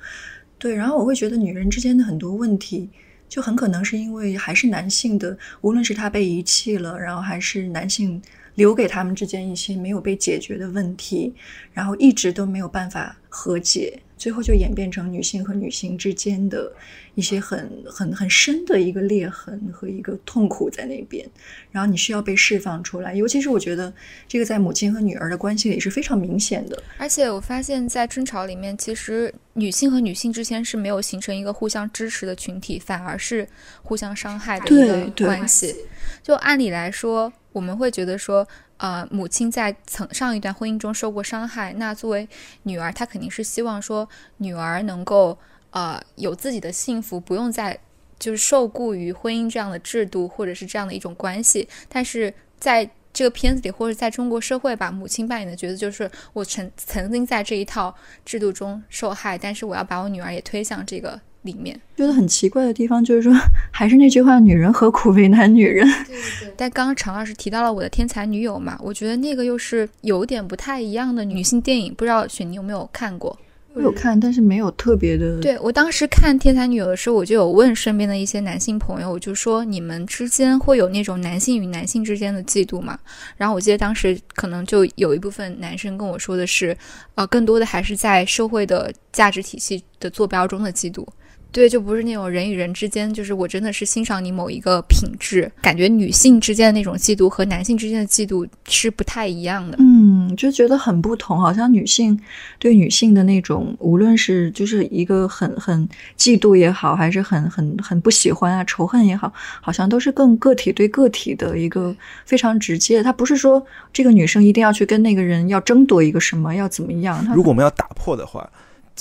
[0.58, 0.74] 对。
[0.74, 2.90] 然后我会觉得女人之间的很多问题，
[3.30, 8.22] 就很可能是因为还是男性的，无论是他被遗弃了，然后还是男性
[8.56, 11.34] 留给他们之间一些没有被解决的问题，
[11.72, 14.00] 然后一直都没有办法和解。
[14.18, 16.72] 最后就演变成女性和女性之间的
[17.16, 21.28] 一些很很很深的一个裂痕和一个痛苦在那边，
[21.72, 23.16] 然后你需要被释放出来。
[23.16, 23.92] 尤其是我觉得
[24.28, 26.84] 这个在母亲和女儿的关系里是非常明显的。
[27.00, 33.48] 而且我发现，在争吵里面，其实女性和女性之间是没有形成一个互相支持的群体，反而是
[33.82, 35.76] 互相伤害的一个关系。
[36.22, 38.48] 就按理来说，我们会觉得说。
[38.82, 42.28] 呃，母亲在曾上一段婚姻中受过伤害，那作为
[42.64, 45.38] 女儿，她肯定是希望说女儿能够
[45.70, 47.80] 呃有自己的幸福，不用再
[48.18, 51.70] 就是受雇于婚姻这样的制度或者是这样的一种关系。
[51.88, 57.94] 但是在这个片子里，或者在中国社会吧，母亲扮演的角色就是我曾曾经在这一套
[58.26, 61.22] 制度中受害，但是我要把我女儿也推向这个。
[61.44, 63.34] 里面觉得很奇怪的地方就是说，
[63.72, 65.86] 还是那句话，女人何苦为难女人？
[66.06, 66.54] 对对对。
[66.58, 73.38] 但刚刚常老师提到了我的天才女友嘛，我觉得那个又是有点不太一样的女性电影，不知道雪妮有没有看过？
[73.74, 75.40] 我有看，但是没有特别的。
[75.40, 83.00] 对我当时看《天才女友》的时候，我就有问身边的一些男性朋友，我就说你们之间会有那种男性与男性之间的嫉妒吗？
[83.38, 86.78] 然后我记得当时可能就有一部分男生跟我说的是，
[87.16, 91.08] 呃，更多的还是在社会的价值体系的坐标中的嫉妒。
[91.52, 99.78] 对，就不是那种人与人之间，就是我真的是欣赏你某一个品质，感觉女性之间的那种嫉妒和男性之间的嫉妒是不太一样的。
[99.82, 102.18] 嗯，就觉得很不同，好像女性
[102.58, 105.88] 对女性的那种，无论是就是一个很很
[106.18, 113.04] 嫉妒也好，还是很很很不喜欢啊、仇恨也好，好像都是更个体对个体的一个非常直接。
[113.04, 113.62] 他不是说
[113.92, 117.28] 这个女生一定要去跟那个人要争夺一个什么，要怎么样。
[117.36, 118.50] 如果我们要打破的话。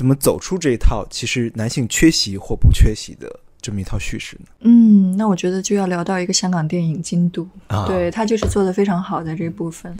[0.00, 4.46] 怎么走出这一套其实男性缺席或不缺席的这么一套叙事呢？
[4.60, 7.46] 嗯，那我觉得就要聊到一个香港电影《京都》，
[7.86, 9.94] 对他就是做的非常好的这部分。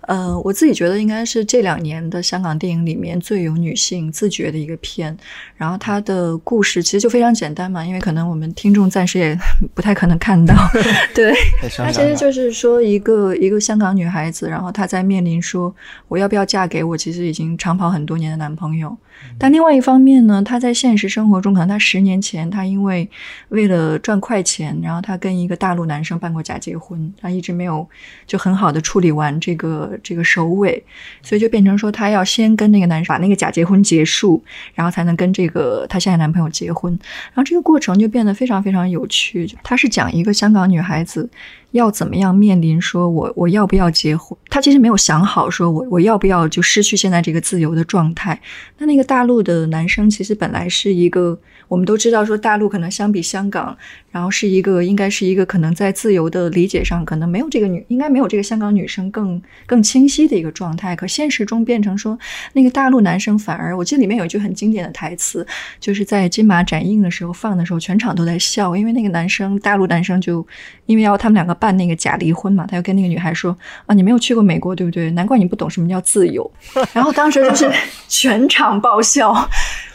[0.00, 5.16] 呃，我自己觉得应该是这两年的香港电影里面最有女性自觉的一个片。
[5.56, 9.38] 然后它的故事其实就非常简单嘛，因为可能我们听众暂时也
[9.74, 10.52] 不太可能看到。
[11.14, 11.32] 对，
[11.78, 15.72] 它其实就是说一个一个香港女孩子，然后她在面临说
[16.08, 18.98] 我要不要嫁给我其实已经长跑很多年的男朋友。
[19.38, 23.08] 但另外一方面呢，她在现实生活中，可能她十年前，她因为
[23.48, 27.86] 为了赚快钱，然后她跟一个大陆男生办过假结婚，她一直没有
[28.26, 30.82] 就很好的处理完这个这个首尾，
[31.22, 34.42] 所以就变成说，她要先跟那个男生把那个假结婚结束，
[34.74, 36.92] 然后才能跟这个她现在男朋友结婚，
[37.32, 39.52] 然后这个过程就变得非常非常有趣。
[39.62, 41.28] 她是讲一个香港女孩子。
[41.74, 44.38] 要怎么样面临说，我我要不要结婚？
[44.48, 48.40] 他其实没有想好，说我我要不要就失去现在这个自由的状态。
[48.78, 51.38] 那那个大陆的男生其实本来是一个。
[51.66, 53.76] 我们都知道，说大陆可能相比香港，
[54.10, 60.94] 然后是一个应该是一个可能在自由的理解上，可能没有这个女，应该没有这个香港女生更更清晰的一个状态。
[60.94, 62.16] 可现实中变成说，
[62.52, 65.44] 那个大陆男生反而，我记得里面有一句很经典的台词，
[65.80, 70.46] 就是在金马展映的时候放的时候，全场都在笑，因为那个男生大陆男生就
[70.86, 75.10] 因为要他们两个办那个假离婚嘛，他就跟那个女孩说啊，你没有去过美国对不对？
[75.12, 76.50] 难怪你不懂什么叫自由。
[76.92, 77.70] 然后当时就是
[78.08, 79.48] 全场爆笑。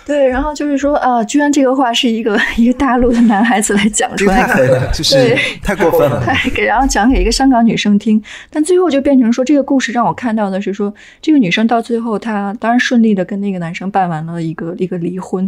[0.05, 6.19] 对，然后就是说啊，居然这个话是一个 一个大陆的男孩子来讲出来的，对太过分了。
[6.25, 15.47] 太给然后讲给一个香港女生听，但最后就变成说，这个故事让我看到的是说，这个女生到最后她当然顺利的跟那个男生办完了一个一个离婚，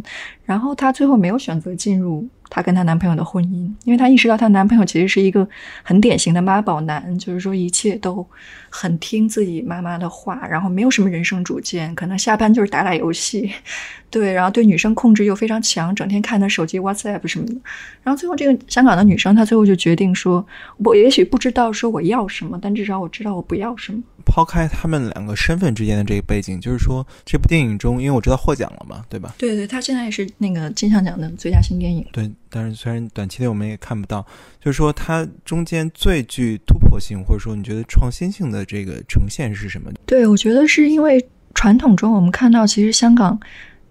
[0.51, 5.47] 然后她最后没有选择进入她跟她男朋友的婚姻，因为她意识到她男朋友其实是一个
[5.81, 8.27] 很典型的妈宝男，就是说一切都
[8.69, 13.49] 很听自己妈妈的话，然后没有什么人生主见，可能下班就是打打游戏，
[14.11, 17.55] 对，然后对女生控制又非常强，整天看她手机 WhatsApp 什么的。
[18.03, 20.45] 然后最后这个香港的女生，她最后就决定说，
[20.83, 24.03] 我也许不知道说我要什么，但至少我知道我不要什么。
[24.21, 29.34] 抛开他们两个身份之间的这个背景，就是说这部电影中，因为我知道获奖了嘛，对吧？
[29.38, 32.05] 对对，她现在也是那个金像奖的最佳新电影。
[32.12, 34.25] 对，但是虽然短期内我们也看不到，
[34.63, 39.91] 就是说它中间最具突破性，或者说你觉得创新性的这个呈现是什么？
[40.05, 43.39] 对，我觉得是因为传统中我们看到，其实香港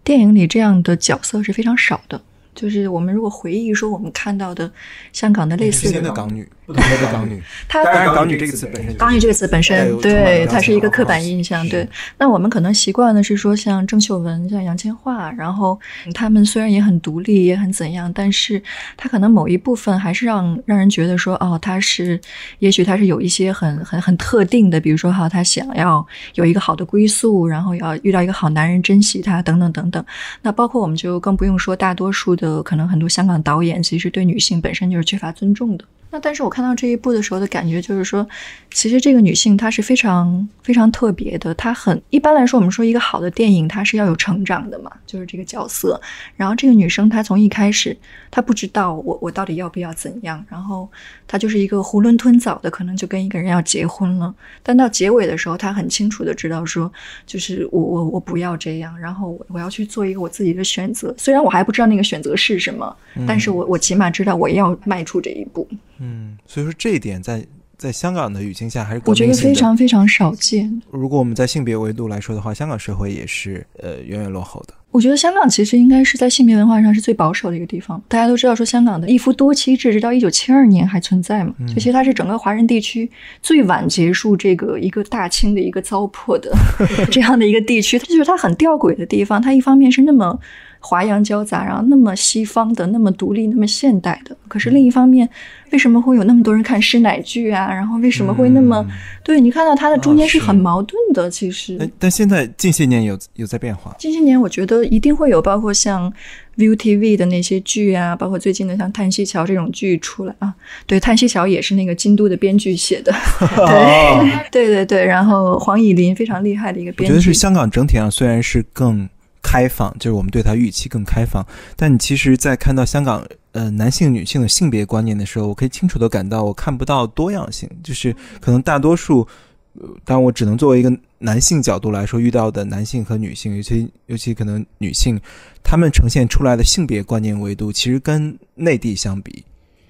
[0.02, 2.20] 电影里这样的角色是非常少的。
[2.52, 4.70] 就是我们如果回忆说我们看到的
[5.12, 11.68] 香港的类似新的港女，不同的 港女，它当然港女这个词本身，港女这个词本身，对它是一个刻板印象。
[11.68, 15.78] 对，那我们可能习惯的是说像郑秀文、像杨千嬅，然后
[16.14, 18.62] 他们虽然也很独立，也很怎样，但是
[18.96, 22.20] 他可能某一部分还是让让人觉得说，哦，他是，
[22.60, 30.04] 也许他是有一些很很很特定的，比如说哈，他想要有一个好的归宿，然后要遇到一个好男人珍惜他，等等等等。
[30.40, 32.60] 那包括我们就更不用说大多数的。
[32.70, 35.84] 可能很多香港导演其实对女性本身就是缺乏尊重的。
[36.12, 38.26] 那但是我看到这一部的时候的感觉就是说，
[38.72, 41.54] 其实这个女性她是非常非常特别的。
[41.54, 46.00] 她很一般来说，我们说一个好的电影，它是要有成长的嘛，就是这个角色。
[46.36, 47.96] 然后这个女生她从一开始，
[48.28, 50.88] 她不知道我我到底要不要怎样，然后
[51.28, 54.34] 她就是一个囫囵吞枣的，可能就跟一个人要结婚了。
[54.64, 56.92] 但到结尾的时候，她很清楚的知道说，
[57.24, 61.14] 就是我我我不要这样，然后我我要去做一个我自己的选择。
[61.16, 62.96] 虽然我还不知道那个选择是什么，
[63.28, 65.68] 但是我我起码知道我要迈出这一步。
[66.00, 70.82] 嗯，所以说这一点在在香港的语境下还是我觉得非常非常少见。
[70.90, 74.74] 如果我们在性别维度来说的话，香港社会也是呃远远落后的。
[74.90, 78.02] 我觉得香港其实应该是在性别文化上是最保守的一个地方。
[78.08, 83.08] 大家都知道说香港的一夫多妻制直到一九七二年还存在嘛，就其实它是整个华人地区
[83.40, 86.52] 最晚结束这个一个大清的一个糟粕的
[87.08, 87.98] 这样的一个地区。
[87.98, 90.38] 它就是它很吊诡的地方，它一方面是那么。
[90.82, 94.34] 华洋交杂，然后那么西方的，那么独立，那么现代的。
[94.48, 95.28] 可是另一方面，
[95.70, 97.72] 为什么会有那么多人看师奶剧啊？
[97.72, 98.76] 然后为什么会那么……
[98.88, 98.90] 嗯、
[99.22, 101.30] 对你看到它的中间是很矛盾的。
[101.30, 103.94] 其实，但但现在近些年有有在变化。
[103.98, 106.10] 近些年我觉得一定会有，包括像
[106.56, 110.54] ViuTV 的那些剧啊，包括最近的像《叹息桥》这种剧出来啊。
[110.86, 113.12] 对，《叹息桥》也是那个京都的编剧写的。
[114.50, 117.06] 对 对对对，然后黄以林非常厉害的一个编剧。
[117.06, 119.06] 我觉得是香港整体上虽然是更。
[119.50, 129.26] 开放就是我们对他预期更开放，但你其实，在看到香港呃男性、女性的性别观念的时候，我可以清楚的感到我看不到多样性，就是可能大多数，
[129.74, 135.20] 呃，当我只能作为一个男性角度来说，遇到的男性和女性，尤其尤其可能女性，
[135.64, 139.44] 他们呈现出来的性别观念维度，其实跟内地相比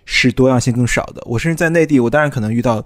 [0.07, 1.23] 是多样性更少的。
[1.27, 2.83] 我甚至在内地，我当然可能遇到，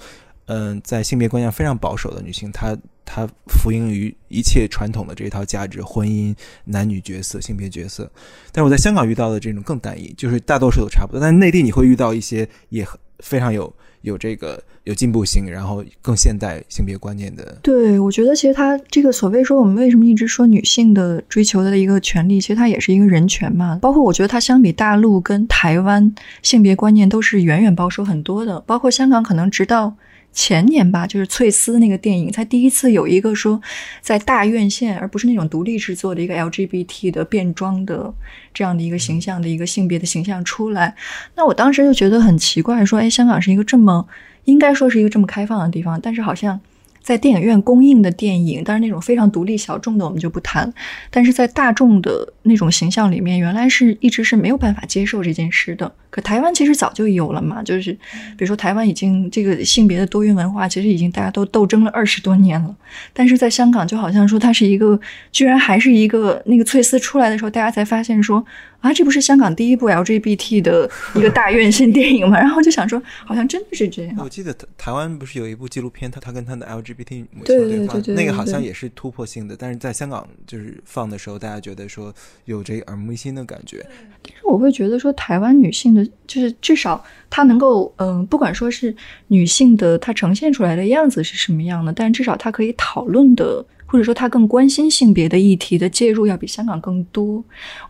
[0.47, 2.77] 嗯、在性别观念非常保守的女性，她。
[3.05, 8.11] 它服膺于一切传统的这一套价值，婚姻、男女角色、性别角色。
[8.51, 11.21] 但是我在香港遇到的这种更单一，就是大多数都差不多。
[11.21, 12.87] 但内地你会遇到一些也
[13.21, 17.59] 非常有有这个有进步性，然后更现代性别观念的。
[17.63, 23.79] 对，我觉得其实它这个所谓说我们为什么一直说女性的追求的一个权利，其实它也是一个人权嘛。
[23.81, 28.59] 包括我觉得它相比大陆跟台湾性别观念都是远远保守很多的。
[28.61, 29.95] 包括香港可能直到。
[30.35, 33.59] 前年吧，就是翠丝那个电影，才第一次有一个说
[34.03, 38.13] 在大院线，而不是那种独立制作的一个 LGBT 的变装的
[38.53, 40.95] 这样的一个形象的一个性别的形象出来。
[41.37, 44.07] 那我当时就觉得很奇怪，说，哎，香港是一个这么
[44.45, 46.61] 应该说是一个这么开放的地方，但是好像
[47.05, 50.73] 在电影院公映的电影，当然那种非常独立小众的我们就不谈，
[51.11, 55.93] 但是在大众的那种形象里面，原来是一直是没有办法接受这件事的。
[56.09, 62.75] 可台湾其实早就有了嘛，就是比如说台湾已经这个性别的多元文化，其实已经大家都斗争了二十多年了。
[63.13, 64.99] 但是在香港，就好像说它是一个，
[65.31, 68.43] 居然还是一个那个翠丝出来的时候，大家才发现说
[68.85, 72.37] 啊，这不是香港第一部 LGBT 的一个大院线电影吗？
[72.39, 74.15] 然后就想说，好像真的是这样。
[74.19, 83.83] 我记得台台湾不是有一部纪录片，他他跟他的 LGBT 母亲对对对对，那个好像也是突破性的，但是在香港就是放的时候，大家觉得说有这个耳目一新的感觉。
[84.23, 88.95] 但是我会觉得说，台湾女性的，就是至少她能够，嗯、呃，不管说是
[89.29, 93.65] 女性的她呈现出来的样子是什么样的，但至少她可以讨论的。
[93.95, 97.41] 或者说他更关心性别的议题的介入要比香港更多。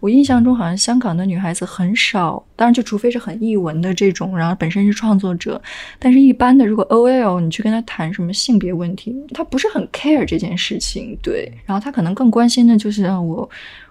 [0.01, 5.59] 我印象中好像香港的女孩子很少，当然就除非是很译文的这种，然后本身是创作者，
[5.99, 13.49] 但是一般的如果 OL 你去跟他谈什么性别问题，他不是很 care 这件事情，对，然后他可能更关心的就是让我。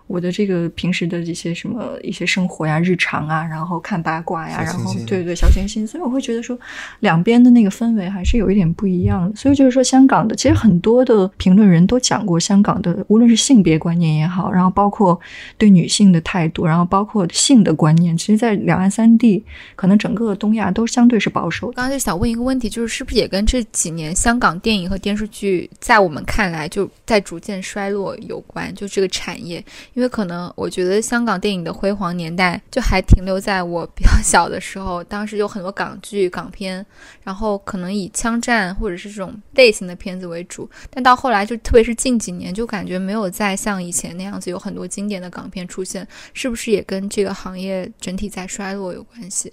[0.07, 6.57] 我的这个平时的一些什么一些生活呀、日常啊，然后看八卦呀，然后对对小清新，所以我会觉得说，
[6.99, 9.35] 两边的那个氛围还是有一点不一样的。
[9.35, 15.19] 所以就是说，香港的其实很多的评论人都讲过香港的，无论是性别观念也好，然后包括
[15.57, 19.43] 对女性的态度，然后包括性的观念，其实，在两岸三地，
[19.75, 21.73] 可能整个东亚都相对是保守的。
[21.73, 28.73] 刚刚就想问一个问题，就是是不是也跟这几年香港电影和电视剧在我们看来就在逐渐衰落有关？
[28.75, 36.85] 就这个产业，因为可能我觉得香港电影的辉煌年代就还停留在我比较小的时候，当时有很多港剧、港片，
[37.23, 49.51] 然后可能以枪战或者是这种类型的片子为主，但到后来就特别是近几年，就感觉没有再像以前那样子有很多经典的港片出现，是不是也跟这个行业整体在衰落有关系？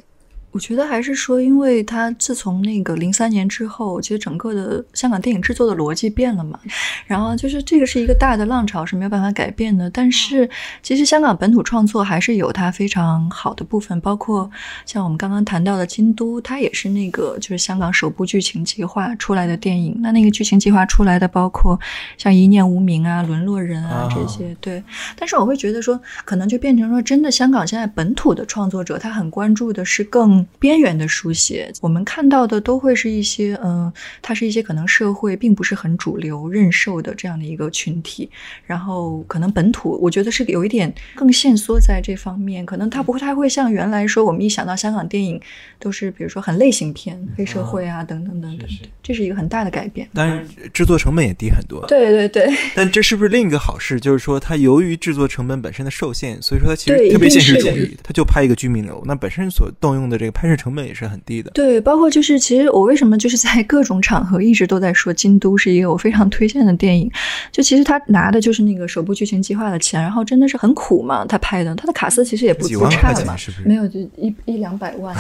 [0.53, 6.59] 我觉得还是说，因为它自从那个零三年之后，其实整个的香港电影制作的逻辑变了嘛。
[7.07, 9.89] 然后就是这个是一个大的浪潮，是没有办法改变的。
[9.91, 10.49] 但是
[10.83, 14.51] 其实香港本土创作还是有它非常好的部分，包括
[14.85, 19.97] 像我们刚刚谈到的《京都》，它也是那个就是香港首部剧情计划出来的电影。
[20.01, 21.79] 那那个剧情计划出来的，包括
[22.19, 24.83] 像《一念无名》啊、《沦落人啊》这些，对。
[25.17, 31.73] 但是我会觉得说，可能就变成说，真的香港现在本土的创作者，他很关注的是更边缘的书写。
[31.81, 38.29] 我们看到的都会是一些，嗯、它是一些可能社会并不是很主流认受的这样的一个群体。
[38.67, 45.41] 然后可能本土，我觉得是有一点更限缩在这方面，可能它不会太会像原来说，我们一想到香港电影
[45.79, 50.09] 都是比如说很类型片、黑社会啊等等等等，是是这是一个很大的改变。
[50.13, 51.85] 当然制作成本也低很多。
[51.87, 53.99] 对对对，但这是不是另一个好事？
[54.01, 61.51] 就是说，它由于制作成本本身的受限，所以说它其实特别现实主义，它就拍一个居民楼，那本身所动用的这个拍摄成本也是很低的。
[61.53, 67.11] 对，包括就是，其实我为什么就是在各种场合一直都在说《京都》是一个我非常推荐的电影，
[67.51, 73.69] 就其实他拿的就是那个首部剧情计划的钱，然后真的是很苦嘛，他拍的，他的卡斯其实也不不差嘛，是不是？
[73.69, 75.15] 没有就一一两百万。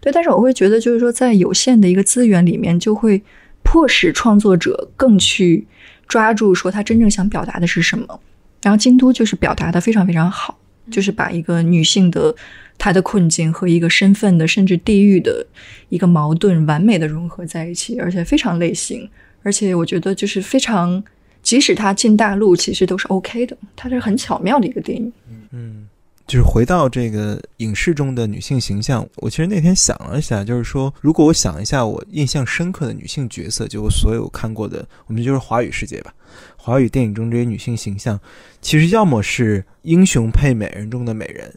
[0.00, 3.22] 对，但是我会觉得，就是说，在有限的一个资源里面，就会
[3.62, 5.66] 迫使创作者更去
[6.08, 8.20] 抓住说他真正想表达的是什么。
[8.62, 10.58] 然后京都就是表达的非常非常好，
[10.90, 12.34] 就是把一个女性的
[12.82, 15.46] 他的困境和一个身份的甚至地域的
[15.88, 19.08] 一个矛盾完美的融合在一起，而且非常类型，
[19.44, 21.00] 而且我觉得就是非常，
[21.44, 25.12] 即使他进大陆其实都是 OK 的，它是很巧妙的一个电影。
[25.52, 25.86] 嗯，
[26.26, 36.12] 就是回到这个影视中的女性形象，我其实那天想了一下，就是说，如果我想一下我印象深刻的女性角色，就我所有看过的，我们就是华语世界吧，
[36.56, 38.18] 华语电影中这些女性形象，
[38.60, 41.54] 其实要么是英雄配美人中的美人，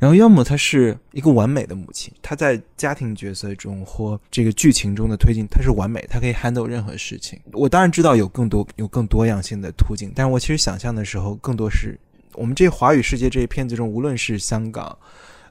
[0.00, 7.38] 然后要么她是一个完美的母亲，她在家庭角色中或这个剧情中的推进，她是完美，她可以 handle 任何事情。
[7.52, 11.98] 我当然知道有更多有更多样性的途径，但是我其实想象的时候，更多是
[12.34, 14.96] 我们这华语世界这些片子中，无论是香港、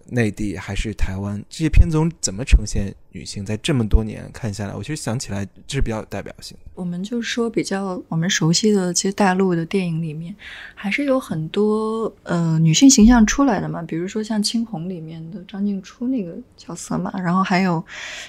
[0.08, 6.64] 内地还是台湾，这些片子中怎么呈现女性，在这么多年看下来，我其实想起来这是比较有代表性的。
[6.74, 10.36] 我们就说比较我们熟悉的，其实大陆的电影里面
[10.74, 17.84] 还是有很多呃女性形象出来的嘛，比如说像《青红》里面的张静初那个角色嘛，然后还有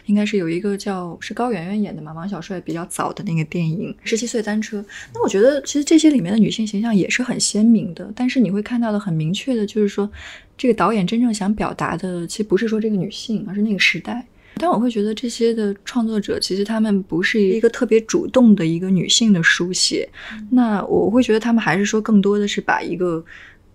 [0.04, 4.80] 应该是有一个叫是高圆圆演的嘛，王小帅比较早的那个电影《十七岁单车》。
[5.14, 10.10] 那我觉得其实这些里面的女性形象也是很鲜明的，但是你会看到的很明确的就是说，
[10.58, 14.26] 这个导演真正想表达的其实不是说这个女性，而是那个时代。
[14.56, 20.08] 但我会觉得这些的创作者其实他们不是一个特别主动的一个女性的书写，
[20.50, 23.24] 那我会觉得他们还是说更多的是把一个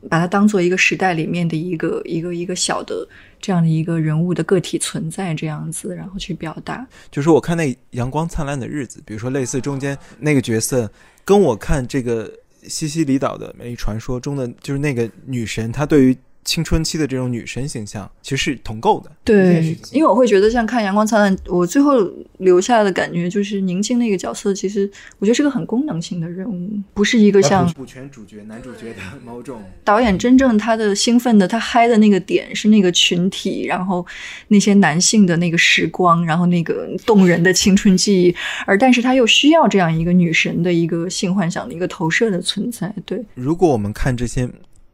[0.09, 3.07] 把它当做一个时代里面的一个一个一个小的
[3.41, 6.88] 这样的一个人物的个体存在这样子，然后去表达。
[7.11, 10.89] 就是我看那《阳光灿烂的日子》，比如说类似中间那个角色，
[11.25, 12.32] 跟我看这个
[12.63, 19.11] 西西里岛的美丽传说中的就是那个女神，她对于青春期的这种女神形象其实是同构的。
[19.23, 21.99] 对，因为我会觉得像看《阳光灿烂》，我最后
[22.39, 34.03] 留下的感觉就是宁静那个角色，其实我觉得是个很功能性的人物，不是一个像补全主角男主角的某种导演真正他的兴奋的、他嗨的那个点是那个群体，然后
[34.47, 38.35] 那些男性的那个时光，然后那个动人的青春记忆，
[38.65, 42.91] 而但是他又需要这样一个女神的一个性幻想的一个投射的存在。
[43.05, 44.49] 对，如果我们看这些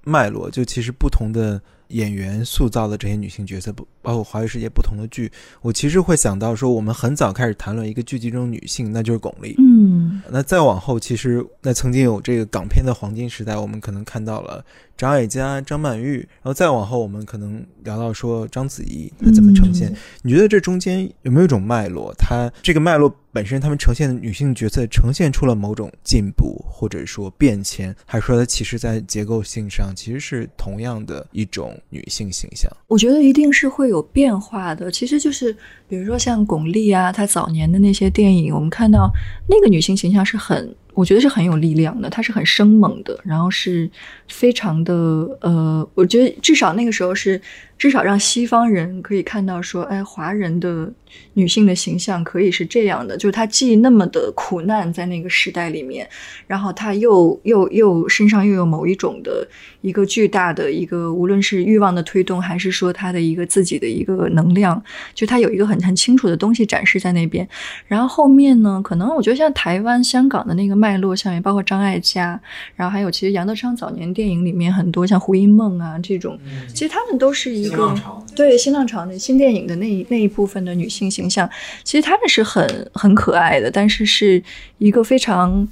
[0.06, 5.32] 脉络，就其实不同的演员塑造的这些女性角色，不包括华语世界不同的剧，
[5.62, 9.56] 我其实会想到说，我们很早开始谈论一个剧集中女性，那就是巩俐。
[9.58, 14.64] 嗯那再往后，其实那曾经有这个港片的黄金时代，我们可能看到了
[14.96, 19.90] 张艾嘉、张曼玉，然后再往后，我们可能聊到说章子怡她怎么呈现。
[19.90, 22.14] 嗯你觉得这中间有没有一种脉络？
[22.18, 32.72] 它这个脉络本身，他们呈现的女性角色呈现出了某种进步，或者说变迁，还是说它其实在结构性上其实是同样的一种女性形象？
[32.88, 34.92] 我觉得一定是会有有变化的。
[34.92, 35.56] 其实就是
[35.88, 39.10] 比如说像巩俐啊，她早年的那些电影，我们看到
[39.48, 43.90] 那个女性形象是很，我觉得是很有力量的，她是很生猛的，然后是
[44.28, 44.94] 非常的
[45.42, 47.40] 呃，我觉得至少那个时候是
[47.78, 50.92] 至少让西方人可以看到说，哎，华人的
[51.34, 56.08] 女性的形象可以是这样的，就是她既那么的苦难在那个时代里面，
[56.48, 59.46] 然后她又又又身上又有某一种的
[59.82, 64.82] 一个巨大的一个，无论是欲望的推动，还是说她的一个自己的一个能量，
[65.14, 67.48] 就她有一个很很清楚的东西展示在那边。
[67.88, 72.40] 然后后面呢，可能我觉得像台湾、香港的那个脉络下面，包括张艾嘉，
[72.76, 77.96] 然后还有其实杨德昌早年电影里面很多像胡因梦啊这种，其实他们都是个
[78.36, 81.50] 对新浪潮的新电影的那一那一部分的女性形象，
[81.84, 84.44] 其实她们是很很可爱的，但是是
[84.78, 85.68] 一个非常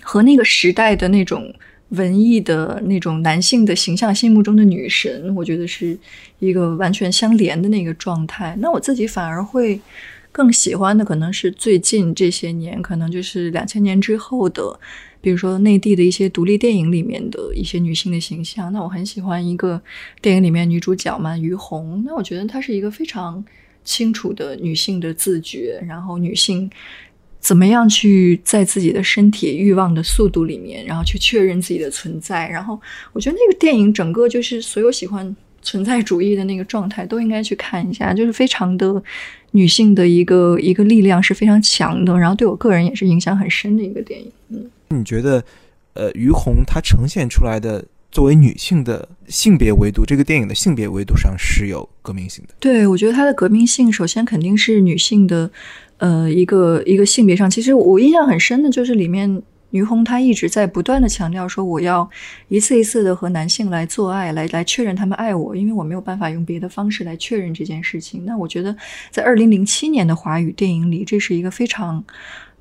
[0.00, 1.54] 和那个时代的那种
[1.90, 5.96] 文艺的那种男性的形象心目中的女神，我觉得是
[6.38, 8.56] 一个完全相连的那个状态。
[8.60, 9.80] 那我自己反而会
[10.32, 14.80] 更喜欢的，可能是最近这些年，可能就是两千年之后的。
[15.22, 19.80] 比如说内地的一些独立电影里面的一些女性的形象，那我很喜欢一个
[20.20, 22.02] 电影里面女主角嘛，于红。
[22.04, 23.42] 那我觉得她是一个非常
[23.84, 26.68] 清楚的女性的自觉，然后女性
[27.38, 32.48] 怎么样去在自己的身体欲望的速度里面，然后去确认自己的存在。
[32.48, 32.80] 然后
[33.12, 39.00] 我觉得那个电影整个就是所有喜欢存在主义的那个状态都应该去看一下，就是非常的
[39.52, 44.30] 女性的一个一个力量是非常强的，然后对我个人也是影响很深的一个电影。
[44.48, 44.68] 嗯。
[44.92, 45.42] 你觉得，
[45.94, 52.54] 呃，于红她呈现出来的作为女性的性别维度，这个电影的性别维度上是有革命性的？
[52.60, 55.50] 对，我觉得它的革命性，首先肯定是女性的，
[55.96, 57.50] 呃，一个一个性别上。
[57.50, 62.06] 其实我印象很深的就是里面于红她一直在不断的强调说，我要
[62.48, 68.26] 一次一次的和男性来做爱，来来确认他们爱我，因为我没有办法用别的方式来确认这件事情。
[68.26, 68.76] 那我觉得
[69.10, 72.04] 在二零零七年的华语电影里，这是一个非常。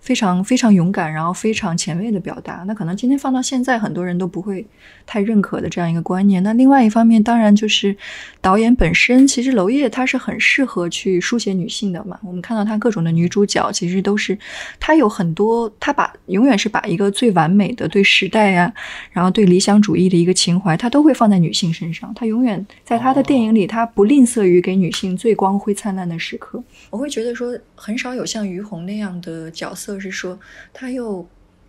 [0.02, 2.64] 非常非常勇敢，然后非常前卫的表达。
[2.68, 4.66] 那可能今天放到现在，很多人都不会
[5.06, 6.42] 太认可的这样一个观念。
[6.42, 7.96] 那另外一方面，当然就是
[8.42, 12.20] 导演本身，其实娄烨他是很适合去书写女性的嘛。
[12.26, 14.36] 我们看到他各种的女主角，其实都是
[14.80, 18.74] 他有很多，他把永远是把一个最完美的对时代啊，
[19.12, 22.12] 然后对理想主义的一个情怀，他都会放在女性身上。
[22.16, 26.64] 他永远在他的电影里，他不吝啬于给女性最光辉灿烂的时刻。
[26.90, 29.91] 我会觉得说，很少有像于红那样的角色。
[29.94, 30.40] 就是说，
[30.74, 31.28] 他又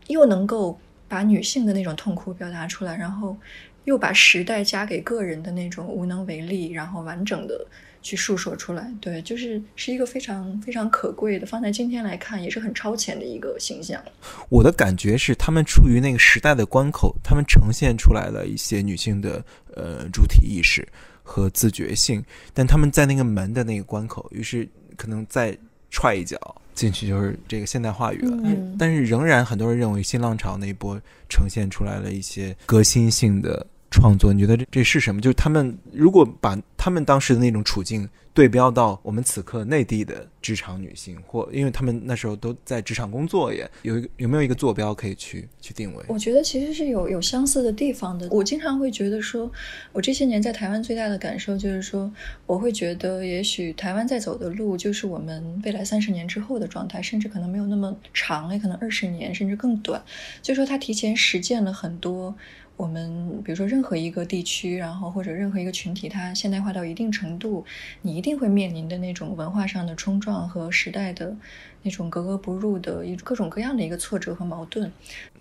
[0.08, 3.36] 又能够把女性的那种痛苦表达出来，然后
[3.84, 7.66] 又把时代加给个人的那种无能为力，然后完整的
[8.00, 8.92] 去述说出来。
[9.00, 14.02] 对，就是是一个非常非常可贵的，放在今天来看也是很超前的一个形象。
[14.48, 19.44] 我的感觉是，他们处于那个时代的关口，他们呈现出来了一些女性的
[19.74, 20.86] 呃主体意识
[21.22, 25.56] 和自觉性，但他们在那个门的那个关口，于是可能再
[25.90, 26.61] 踹一脚。
[26.74, 28.76] 进去就是这个现代话语了，嗯。
[28.78, 34.32] 但是仍然很多人认为新浪潮那一波呈现出来了一些革新性的创作。
[34.32, 35.20] 你觉得这这是什么？
[35.20, 46.02] 就是他们如果把他们当时的那种处境对标到我们此刻内地的职场女性，或因为他们那时候都在职场工作，也有有没有一个坐标可以去去定位？
[46.08, 48.26] 我觉得其实是有有相似的地方的。
[48.30, 49.48] 我经常会觉得说，
[49.92, 52.10] 我这些年在台湾最大的感受就是说，
[52.46, 60.02] 我会觉得也许台湾在走的路就是我们未来三十年之后的状态，甚至可能没有那么长，也可能二十年甚至更短。
[60.40, 62.34] 就是说，它提前实践了很多。
[62.76, 67.64] 我们比如说任何一个地区，然后或者任何一个群体，它现代化到一定程度，
[68.00, 71.36] 你一定会面临的那种文化上的冲撞和时代的
[71.82, 74.90] 那种格格不入的一各种各样的一个挫折和矛盾。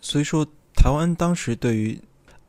[0.02, 2.00] 所以说，台湾当时对于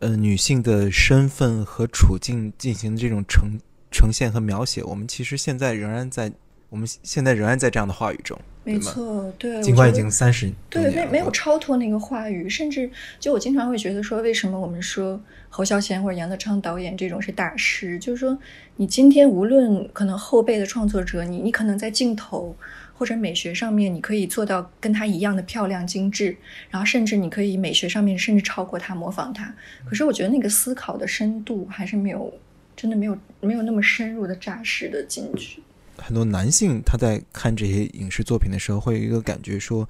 [0.01, 3.59] 呃女性的身份和处境进行这种呈
[3.91, 6.33] 呈现和描写，我们其实现在仍然在
[6.73, 15.21] 我们现在仍然在这样的话语中，没错，对，尽管已经三十对，没没有超脱那个话语，甚至就我经常会觉得说，为什么我们说
[15.51, 17.99] 侯孝贤或者杨德昌导演这种是大师？
[17.99, 18.39] 就是说，
[18.77, 22.57] 你今天无论可能后辈的创作者，你你可能在镜头
[22.95, 26.35] 或者美学上面，你可以做到跟他一样的漂亮精致，
[26.71, 29.55] 然后甚至你可以美学上面甚至超过他，模仿他。
[29.85, 32.33] 可是我觉得那个思考的深度还是没有，
[32.75, 35.63] 真的没有没有那么深入的扎实的进去。
[35.99, 39.89] 很多男性他在看这些影视作品的时候，会有一个感觉说：“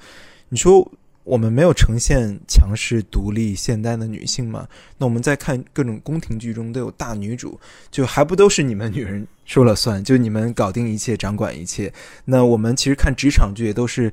[0.51, 0.91] 你说
[1.25, 4.67] 我们没有呈现强势、独立、现代的女性吗？
[4.99, 7.59] 那我们在看各种宫廷剧中都有大女主，
[7.91, 10.03] 就还不都是你们女人说了算？
[10.03, 11.93] 就你们搞定一切、掌管一切？
[12.25, 14.13] 那我们其实看职场剧也都是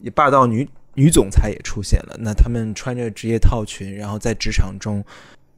[0.00, 5.04] 也霸道女女总裁也出现了，那他们穿着职业套裙，然后在职场中，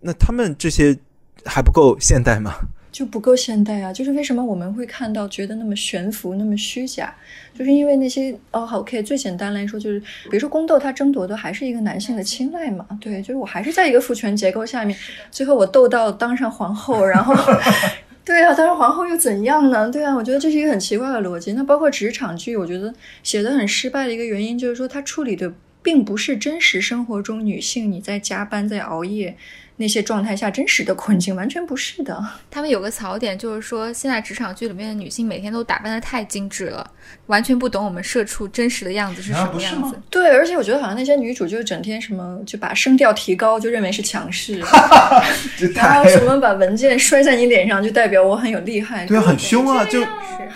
[0.01, 0.99] 那他们这些
[1.45, 2.55] 还不够现代吗？”
[2.91, 3.93] 就不够现代啊！
[3.93, 7.15] 就是为什么我们会看到觉得那么悬浮、那么虚假，
[7.57, 14.99] 就是因为那些哦好，OK，最简单来说就是，比如说宫斗，它争夺的还是一个男性的青睐嘛，对，就是我还是在一个父权结构下面，
[15.31, 17.35] 最后我斗到当上皇后，然后，
[18.25, 19.91] 对啊，当上皇后又怎样呢？
[19.91, 21.53] 对啊，我觉得这是一个很奇怪的逻辑。
[21.53, 29.37] 那包括职场剧，我觉得写的很失败的一个原因就是说，它处理的并不是真实生活中女性你在加班、在熬夜。
[29.79, 32.23] 那些状态下真实的困境完全不是的。
[32.51, 36.89] 他们有个槽点，就是说现在职场剧里面的女性每天都打扮的太精致了，
[37.27, 39.99] 完全不懂我们社畜真实的样子是什么样子。
[40.11, 44.59] 对，而且我觉得好像那些女主就是整天什么就把声调提高，就认为是强势，
[45.75, 49.07] 然后什么把文件摔在你脸上，就代表我很有厉害。
[49.07, 50.05] 对啊，很凶啊，就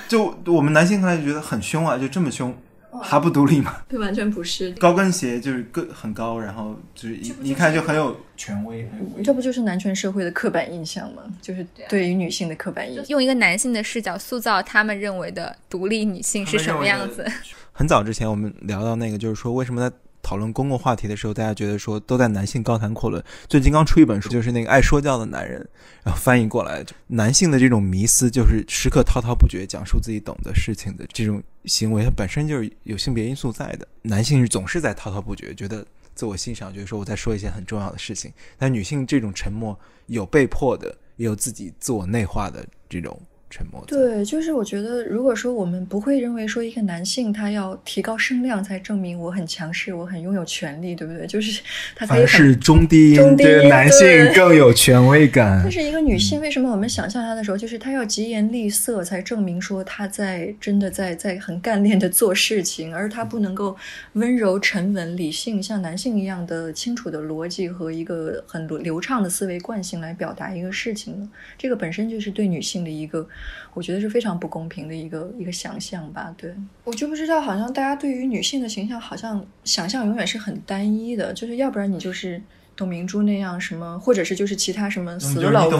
[0.08, 2.52] 就我们男性看来就觉得很凶啊，就这么凶。
[3.00, 3.76] 还不独立吗？
[3.88, 4.70] 对，完全不是。
[4.72, 8.86] 高跟鞋就是个很高，然后就是一一看就很有权威。
[9.24, 11.22] 这不就是男权社会的刻板印象吗？
[11.40, 17.26] 就是对于女性的刻板印象，用一个男性的视角塑造他们认为的独立女性是什么样子。
[17.72, 19.96] 很早之前我们聊到那个，就是说为什么在。
[20.22, 23.22] 讨论公共话题的时候，大家觉得说都在男性高谈阔论。
[23.48, 25.68] 最近刚出一本书，就是那个爱说教的男人，
[26.04, 33.86] 然后翻译过来，男性的这种迷思就是时刻滔滔不绝讲述自己懂的事情的这种行为，它本身就是有性别因素在的。
[34.02, 38.32] 男性是总是在滔滔不绝，觉得自我欣赏，觉得说我在说一些很重要的事情。
[38.56, 43.20] 但女性这种沉默，有被迫的，也有自己自我内化的这种。
[43.52, 43.84] 沉默。
[43.86, 51.26] 对，就是我觉得，如果说我们不会认为说一个男性他要提高声量才证明我很强势，我很拥有权利，对不对？
[51.26, 51.60] 就是
[51.94, 55.60] 他可以是中低音，对男性更有权威 感。
[55.62, 63.76] 但是一个女性，为什么我们想象她的时候，就是她要疾言厉色才证明说她在真的在在很干练的做事情，而她不能够
[64.14, 71.28] 温柔沉稳、理性，像男性一样的清楚的逻辑和一个很流畅的思维惯性来表达一个事情呢？
[71.58, 73.28] 这个本身就是对女性的一个。
[73.74, 76.34] 我觉得是非常不公平的一个一个想象吧。
[76.36, 82.42] 对我就不知道，好像大家对于女性的形象，好像想象永远是很单一的，就是要不然你就是
[82.74, 85.78] 董明珠那样什么，或者是就是其他什么死了老公，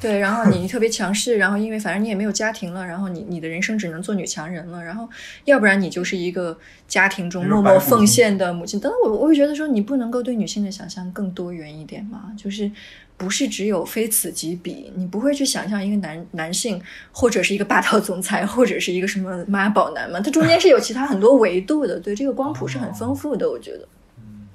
[0.00, 5.08] 对，然后你 特别强势，然后因为反正你也没有家庭了，然后你你的人生只能做女强人了，然后
[5.44, 8.80] 要不然你就是一个家庭中默默奉献的母亲。
[8.80, 12.32] 等等，我我会觉得说，你不能够对女性的想象更多元一点吗？
[12.36, 12.70] 就是。
[13.18, 16.80] 不是只有非此即彼，你不会去想象一个男男性，
[17.12, 20.20] 或者是一个霸道总裁，或者是一个什么妈宝男吗？
[20.20, 23.86] 它中间是有其他很多维度的，对这个光谱是很丰富的，我觉得。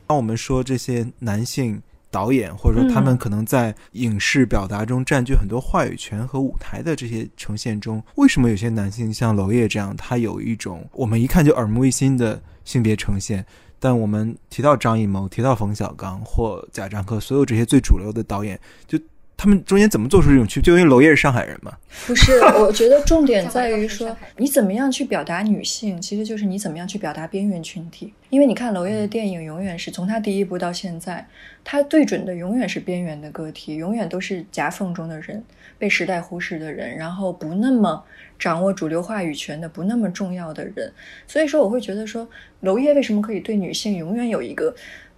[0.08, 1.82] 当我们说这些男性
[2.14, 13.44] 导演，或者说他们可能在影视表达中占据很多话语权和舞台的这些呈现中，为什么有些男性像娄烨这样，他有一种我们一看就耳目一新的性别呈现？
[13.80, 18.58] 但我们提到张艺谋，提到冯小刚或贾樟柯，所有这些最主流的导演，
[18.88, 18.98] 就
[19.44, 20.68] 他们中间怎么做出这种区别？
[20.68, 21.74] 就因为娄烨是上海人嘛？
[22.08, 28.14] 不是，我觉得重点在于说，你怎么样去表达女性，其实就是你怎么样去表达边缘群体。
[28.30, 31.28] 因为你看娄烨的电影，永远是从他第一部到现在，
[31.62, 35.44] 他对准的永远是边缘的个体，永远都是夹缝中的人，
[35.78, 38.02] 被时代忽视的人，然后不那么。
[38.40, 40.92] 掌握主流话语权的不那么重要的人，
[41.26, 42.28] 所以说我会觉得说，
[42.62, 44.76] 娄烨为什么可以对女性永远有一个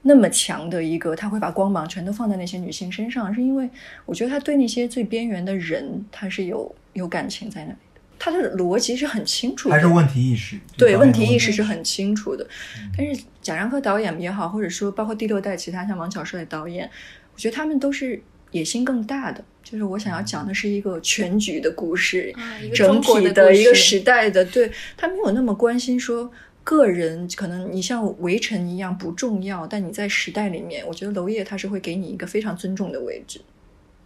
[0.07, 3.67] 那么强的一个，他会把光芒全都放在那些女性身上，是因为
[4.05, 10.57] 我觉得他对那些最边缘的人，他是有有感情在那里的，他的逻辑是很清楚的，还是问题意识？
[10.77, 12.47] 对，问题意识是很清楚的。
[12.95, 16.87] 但是贾樟柯导演也好，或者说包括第六代其他像王小帅导演，
[17.33, 19.43] 我觉得他们都是野心更大的。
[19.63, 22.31] 就是我想要讲的是一个全局的故事，
[22.75, 26.31] 整体的一个时代的，对他没有那么关心说
[26.65, 33.39] 个人，可能你像围城一样不重要，但你在时代里面，我觉得娄烨他是会给你一个非常尊重的位置。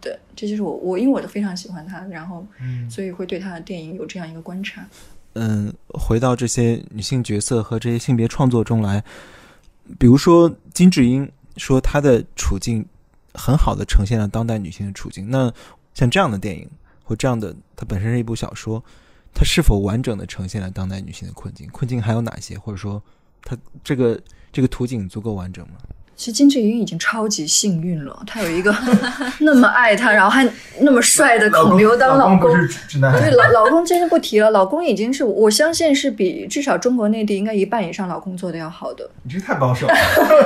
[0.00, 2.46] 对，这就是我我因为我都非常喜欢他，然后
[2.88, 4.86] 所以会对他的电影有这样一个观察。
[5.32, 9.02] 嗯，回到这些女性角色和这些性别创作中来，
[9.98, 12.86] 比如说金智英说她的处境。
[13.32, 15.30] 很好的呈现了当代女性的处境。
[15.30, 15.54] 那
[15.94, 16.68] 像这样的电影
[17.04, 18.82] 或这样的，它本身是一部小说，
[19.34, 21.68] 它是否完整的呈现了当代女性的困境？
[21.70, 22.58] 困境还有哪些？
[22.58, 23.02] 或者说，
[23.42, 24.20] 它这个
[24.52, 25.74] 这个图景足够完整吗？
[26.16, 28.70] 其实金智英已经超级幸运了，她有一个
[29.40, 30.46] 那么爱她，然后还
[30.80, 32.50] 那么帅的孔刘当老公。
[32.50, 39.10] 不是直男对老老公真是不提了，老公已经是我相信是比至少中国内地应该一半以上老公做的要好的。
[39.22, 39.94] 你这太保守了，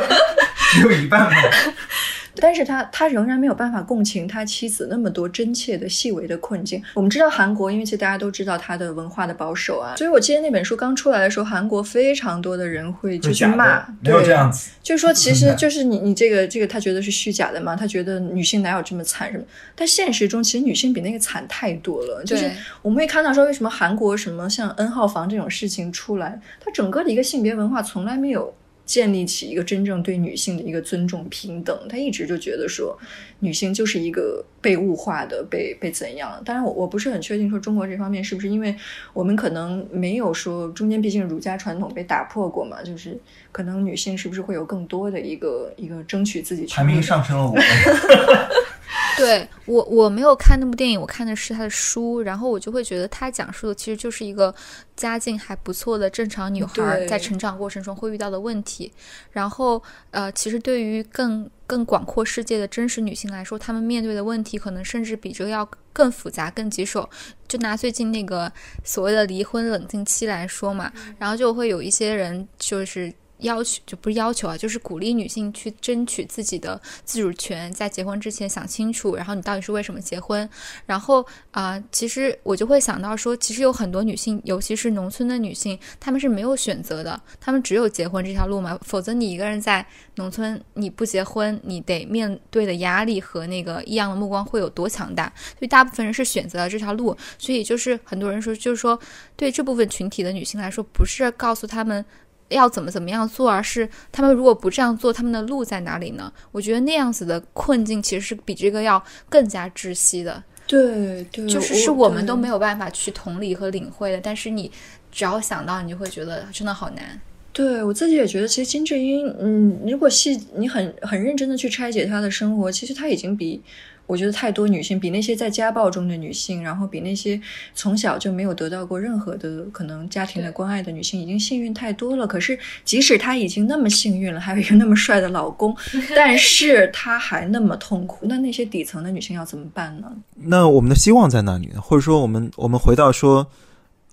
[0.70, 1.36] 只有一半吗？
[2.36, 6.82] 但是他他仍然没有办法共情他妻子那么多真切的细微的困境。
[6.94, 14.70] 我们知道韩国，因为其实大家都知道他的文化的保守啊，所以我记得那本书刚出来的时候，韩国非常多的人会就去骂，没有对这样子。
[14.82, 17.74] 就是说，其实就是你你这个这个，他觉得是虚假的嘛？
[17.74, 19.44] 他觉得女性哪有这么惨什么？
[19.74, 22.22] 但现实中，其实女性比那个惨太多了。
[22.24, 22.50] 就是
[22.82, 28.52] 我们会看到说，为什么韩国什么像 N 号房这种事情出来，它整个的一个性别文化从来没有
[28.86, 31.76] 建立起一个真正对女性的一个尊重平等。
[31.88, 32.98] 他一直就觉得说，
[33.40, 36.40] 女性就是一个被物化的，被被怎样？
[36.44, 38.74] 当然我，我不是很确定说中国这方面是不是因为
[39.12, 43.18] 我们可能没有说中间毕竟儒家传统被打破过嘛，就是
[43.52, 47.60] 可能女性是不是会有更多的一个一个争取自己排权利的名上升了五位，
[49.16, 54.52] 对我，我没有看那部电影，我看的是他的书，然后我就会觉得他讲述的其实就是一个
[54.96, 58.92] 家境还不错的正常女孩儿在成长过程中会遇到的问题。
[59.30, 67.08] 然后，呃，其实对于更更广阔世界的真实女性来说，她们面对的问题可能甚至比这个要更复杂、更棘手。
[67.46, 68.50] 就拿最近那个
[68.82, 73.12] 所谓的离婚冷静期来说嘛，然后就会有一些人就是。
[73.38, 80.48] 要求就不是要求啊，就是鼓励女性去争取自己的自主权，在结婚之前想清楚，然后你到底是为什么结婚。
[80.86, 88.78] 然后啊、其实我就会想到说，其实有很多女性，尤其是农村的女性，她们是没有选择的，她们只有结婚这条路嘛。
[88.82, 95.32] 否则你一个人在农村，你不结婚，你得面对的压力和那个异样的目光会有多强大。
[95.36, 98.98] 所以大部分人是选择了这条路，所以就是很多人说，就是说
[99.36, 102.04] 对这部分群体的女性来说，不是告诉她们。
[102.48, 106.32] 要怎么怎么样做，而是他们如果不这样做，他们的路在哪里呢？
[106.50, 112.54] 我觉得那样子的困境其实是比这个要更加窒息的，对对，就是是我们都没有。
[112.64, 114.20] 办法去同理和领会的。
[114.20, 114.70] 但是你
[115.10, 117.20] 只要想到，你就会觉得真的好难。
[117.52, 123.60] 对我自己也觉得，其实金智英，嗯，如果细你很很认真的去拆解她的生活，其实她已经比
[124.06, 127.40] 我觉得太多女性，比那些在家暴中的女性，然后比那些
[127.74, 132.26] 从小就没有得到过任何的可能家庭的关爱的女性，已经幸运太多了。
[132.26, 135.74] 可是即使她已经那么幸运了，还有一个那么帅的老公，
[136.14, 140.12] 但是她还那么痛苦，那那些底层的女性要怎么办呢？
[140.36, 141.80] 那我们的希望在哪里呢？
[141.80, 143.46] 或者说，我们我们回到说，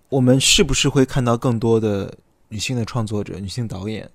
[0.07, 2.13] 我们是不是会看到更多的
[2.47, 4.09] 女性的创作者、女性导演、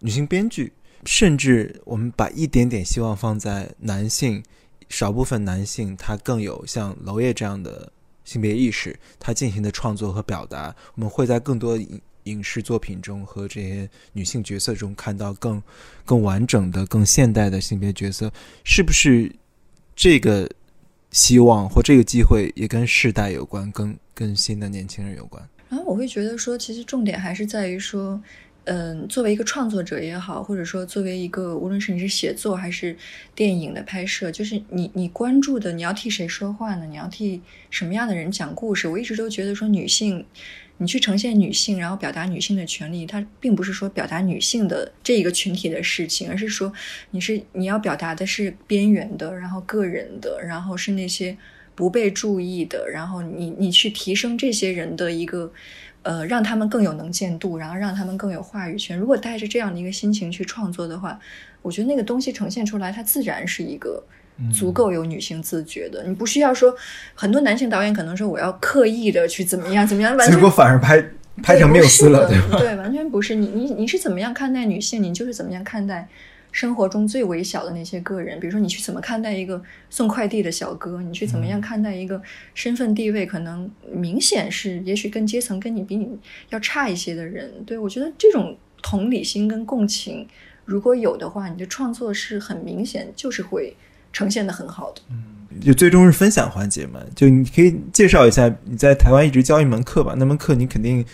[0.00, 0.72] 女性编剧，
[1.04, 4.42] 甚至我们把一点点希望放在男性，
[4.92, 7.90] 少部分男性他更有像娄烨这样的
[8.24, 15.60] 性别意识，他进行的创作和表达，我们会在更多影影视作品中和这些女性角色中看到更
[16.04, 18.30] 更完整的、更现代的性别角色，
[18.64, 19.34] 是不是
[19.96, 20.46] 这个
[21.10, 25.42] 希望或这个机会也跟世代有关，跟跟新的年轻人有关？
[25.70, 28.22] 然后我会觉得说，其实重点还是在于说，
[28.64, 32.96] 嗯，作为一个创作者也好，或者说作为一个无论是你是写作还是
[33.34, 36.86] 电影的拍摄，就是你你关注的，你要替谁说话呢？
[36.86, 37.40] 你要替
[37.70, 38.86] 什么样的人讲故事？
[38.86, 40.24] 我一直都觉得说，女性，
[40.78, 46.72] 你去呈现女性，然后表达女性的权利，它并不是说表达女性的这一个群体的事情，而是说
[47.10, 51.36] 你是你要表达的是边缘的，然后个人的，然后是那些。
[51.74, 55.50] 不被注意的，然后你你去提升这些人的一个，
[56.02, 58.98] 呃，让他们更有能见度，然后让他们更有话语权。
[58.98, 61.18] 如果带着这样的一个心情去创作的话，
[61.62, 64.02] 我觉得那个东西呈现出来，它自然是一个
[64.52, 66.02] 足够有女性自觉的。
[66.04, 66.74] 你不需要说，
[67.14, 71.04] 很多男性导演可能说我要刻意的去怎么样怎么样，完全结果反而拍
[71.42, 72.28] 拍成缪斯了，
[72.58, 73.34] 对，完全不是。
[73.36, 76.08] 你你你是怎么样看待女性，你就是怎么样看待
[76.52, 78.38] 生活中最微小的那些个人。
[78.38, 82.22] 比如说，你去怎么看待一个送快递的小哥，你去怎么样看待一个
[82.54, 86.08] 身份地位可能明显是，也许跟阶层跟你比你
[86.50, 87.50] 要差一些的人。
[87.66, 90.28] 对我觉得这种同理心跟共情，
[90.64, 93.74] 如果有的话，你的创作是很明显就是会
[94.12, 95.02] 呈现的很好的。
[95.10, 95.24] 嗯
[95.60, 101.04] 就最终是分享环节嘛，就你可以介绍一下你在台湾一直教一门课吧，那门课你肯定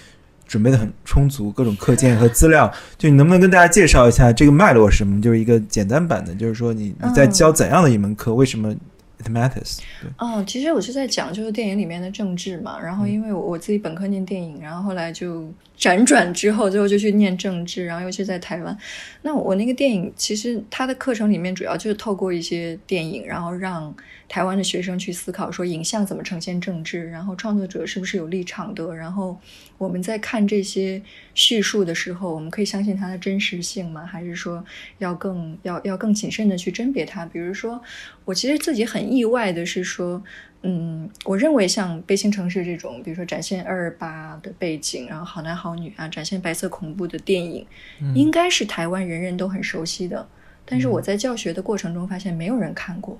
[0.49, 5.21] 准备的很充足，各种课件和资料，就你能不能跟大家介绍一下这个脉络是什么？
[5.21, 8.75] 就是一个简单版的，就是说你你在教怎样的一门课，为什么
[9.23, 9.79] ，it matters。
[10.01, 15.47] 对，哦，其实我是在讲就是电影里面的政治嘛，然后因为我我自己本科念电影，然后后来就
[15.79, 18.77] 辗转之后，最后就去念政治，然后尤其在台湾。
[19.21, 23.95] 那我那个电影其实它的课程里面主要就是透过一些电影，然后让
[24.29, 29.39] 台湾的学生去思考说影像怎么呈现政治，然后创作者是不是有立场的，然后
[29.79, 31.01] 我们在看这些
[31.35, 34.05] 叙述的时候，我们可以相信它的真实性吗？
[34.05, 34.63] 还是说
[34.99, 37.25] 要更要要更谨慎的去甄别它？
[37.25, 37.81] 比如说，
[38.27, 40.23] 我其实自己很意外的是说，
[40.63, 47.67] 嗯，我认为像《悲情城市》这种，比如说展现二二八的背景，然后好男好女啊，展现白色恐怖的电影，
[48.15, 50.29] 应该是台湾人人都很熟悉的。
[50.67, 53.19] 但是我在教学的过程中发现，没有人看过，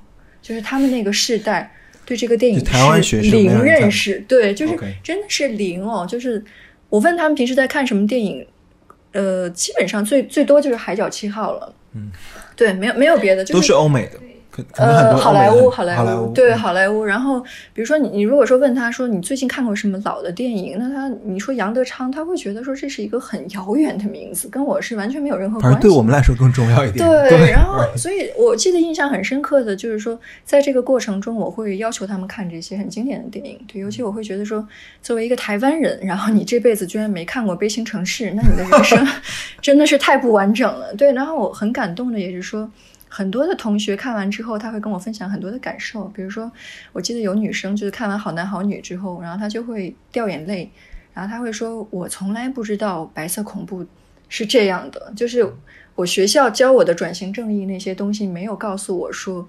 [0.49, 1.71] 就是他们那个世代
[2.07, 4.75] 对这个电影就台湾是学零认识，对，就是
[5.05, 6.07] 真的是零哦。
[6.09, 6.43] 就是
[6.89, 8.47] 我问他们平时在看什么电影，
[9.13, 11.75] 呃，基本上最最多就是《海角七号》了。
[11.93, 12.11] 嗯，
[12.57, 14.13] 对，没有没有别的，就都是欧美的，
[14.59, 17.05] 可可能很呃，好莱坞，好莱好莱坞，对，嗯好莱坞。
[17.05, 17.41] 然后，
[17.73, 25.75] 比如说你，你如果说问他说你最近看过什么老的电影，那他你说杨德昌，他会觉得说这是一个很遥远的名字，跟我是完全没有任何关系。
[25.75, 27.09] 反正对我们来说更重要一点。
[27.09, 33.59] 对，然后，所以我记得印象很深刻的就是说，在这个过程中，我会要求他们看这些很经典的电影。
[33.67, 34.67] 对，尤其我会觉得说，
[35.03, 39.07] 作为一个台湾人，然后你这辈子居然没看过《悲情城市》，那你的人生
[39.63, 40.93] 真的是太不完整了。
[40.95, 42.69] 对，然后我很感动的也是说。
[43.09, 46.51] 很多的同学看完之后，他会跟我分享很多的感受，比如说，
[46.93, 50.71] 我记得有女生就是看完《好男好女》之后，然后她就会掉眼泪，
[51.15, 53.85] 然后她会说：“我从来不知道白色恐怖
[54.29, 55.51] 是这样的，就是
[55.95, 59.49] 我学校教我的转型正义那些东西没有告诉我说，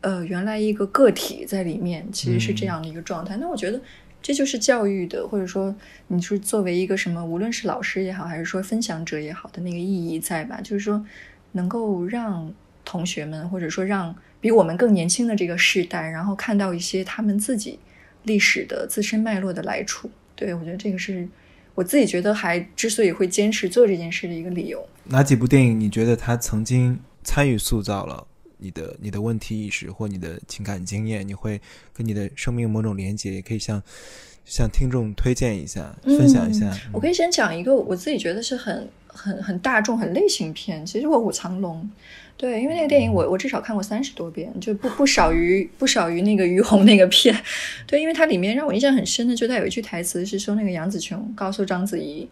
[0.00, 3.36] 呃，原来一个个体在里面其实是这样的一个状态。
[3.38, 3.80] 那我觉得
[4.22, 5.74] 这就是教育的，或者说
[6.06, 10.60] 你是作为一个什么，无论是老师也好，还是说分享者也好的那个意义在吧？
[10.62, 11.04] 就是说
[11.52, 12.50] 能够让
[12.84, 17.78] 同学们，或者说让比我们更年轻的这个世代，然后看到一些他们自己
[18.24, 20.10] 历史的自身脉络的来处。
[20.36, 21.28] 对我觉得这个是
[21.74, 24.86] 我自己觉得还之所以会坚持做这件事的一个理由。
[25.04, 28.26] 哪几部电影你觉得他曾经参与塑造了
[28.58, 31.26] 你的你的问题意识或你的情感经验？
[31.26, 31.60] 你会
[31.92, 33.82] 跟你的生命某种连接，也可以像
[34.44, 36.70] 向听众推荐一下、分享一下。
[36.70, 41.82] 嗯我可以先讲一个我自己觉得是很很很大众、很类型片，其实《卧虎藏龙》。
[42.36, 47.34] 对，因为那个电影我我至少看过三十多遍，就不不少于不少于那个于红那个片。
[47.86, 52.28] 对，因为它里面让我印象很深的，就它有一句台词是说那个杨紫琼告诉章子怡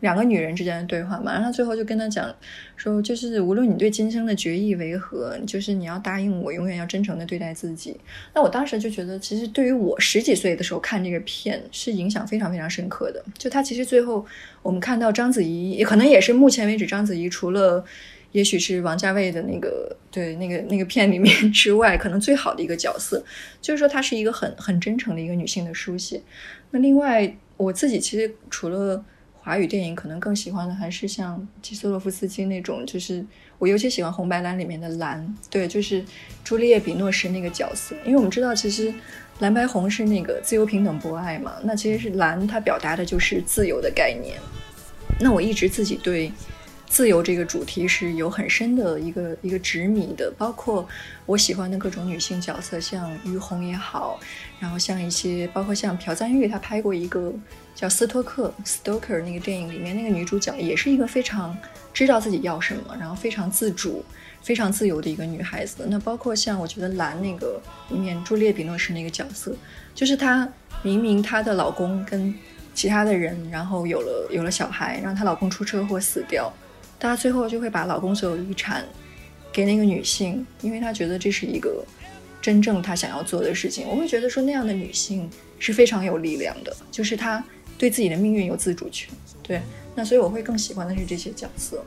[0.00, 2.34] 两个女人之间的对话嘛，然后最后就跟她讲
[2.76, 7.96] 说，就是无论你对今生的决意为何，就是你要答应我，永远要真诚的对待自己。
[8.34, 13.24] 那我当时就觉得，其实对于我十几岁的时候看这个片是影响非常非常深刻的。
[13.38, 14.24] 就他其实最后
[14.62, 17.82] 我们看到章子怡，也可能也是目前为止章子怡除了
[18.32, 23.24] 也许是王家卫的那个对那个那个片里面之外，可能最好的一个角色，
[23.62, 26.20] 就是说她是一个很很真诚的一个女性的书写。
[26.72, 29.02] 那另外我自己其实除了
[29.46, 33.24] 华语电影，可能更喜欢的还是像基斯洛夫斯基那种，就是
[33.60, 36.04] 我尤其喜欢《红白蓝》里面的蓝，对，就是
[36.42, 38.92] 朱丽叶·比诺什那个角色，因为我们知道其实
[39.38, 44.36] 蓝白红是那个自由、平等、博爱嘛，那其实是蓝，它表达的就是自由的概念。
[45.20, 46.32] 那我一直自己对
[46.88, 50.84] 自由这个主题是有很深的一个一个执迷的，包括
[51.24, 54.18] 我喜欢的各种女性角色，像于红也好，
[54.58, 57.32] 然后像一些包括像朴赞玉，她拍过一个
[57.76, 61.56] 叫斯托克 （Stoker） 那个电影里面那个女主角也是一个非常
[61.92, 64.02] 知道自己要什么，然后非常自主、
[64.42, 65.86] 非常自由的一个女孩子。
[65.88, 67.60] 那包括像我觉得蓝那个
[67.90, 69.54] 里面朱丽叶·比诺什那个角色，
[69.94, 70.50] 就是她
[70.82, 72.34] 明明她的老公跟
[72.74, 76.50] 其他的人，然后有了有了小孩，让她老公出车祸死掉，
[76.98, 78.84] 她最后就会把老公所有遗产
[79.52, 81.84] 给那个女性，因为她觉得这是一个
[82.40, 83.86] 真正她想要做的事情。
[83.86, 87.44] 我会觉得说那样的女性是非常有力量的，就是她
[87.78, 89.08] 对自己的命运有自主权。
[89.42, 89.60] 对，
[89.94, 91.84] 那所以我会更喜欢的是这些角色。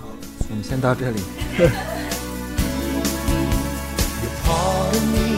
[0.00, 0.08] 好，
[0.50, 1.20] 我们先到这里。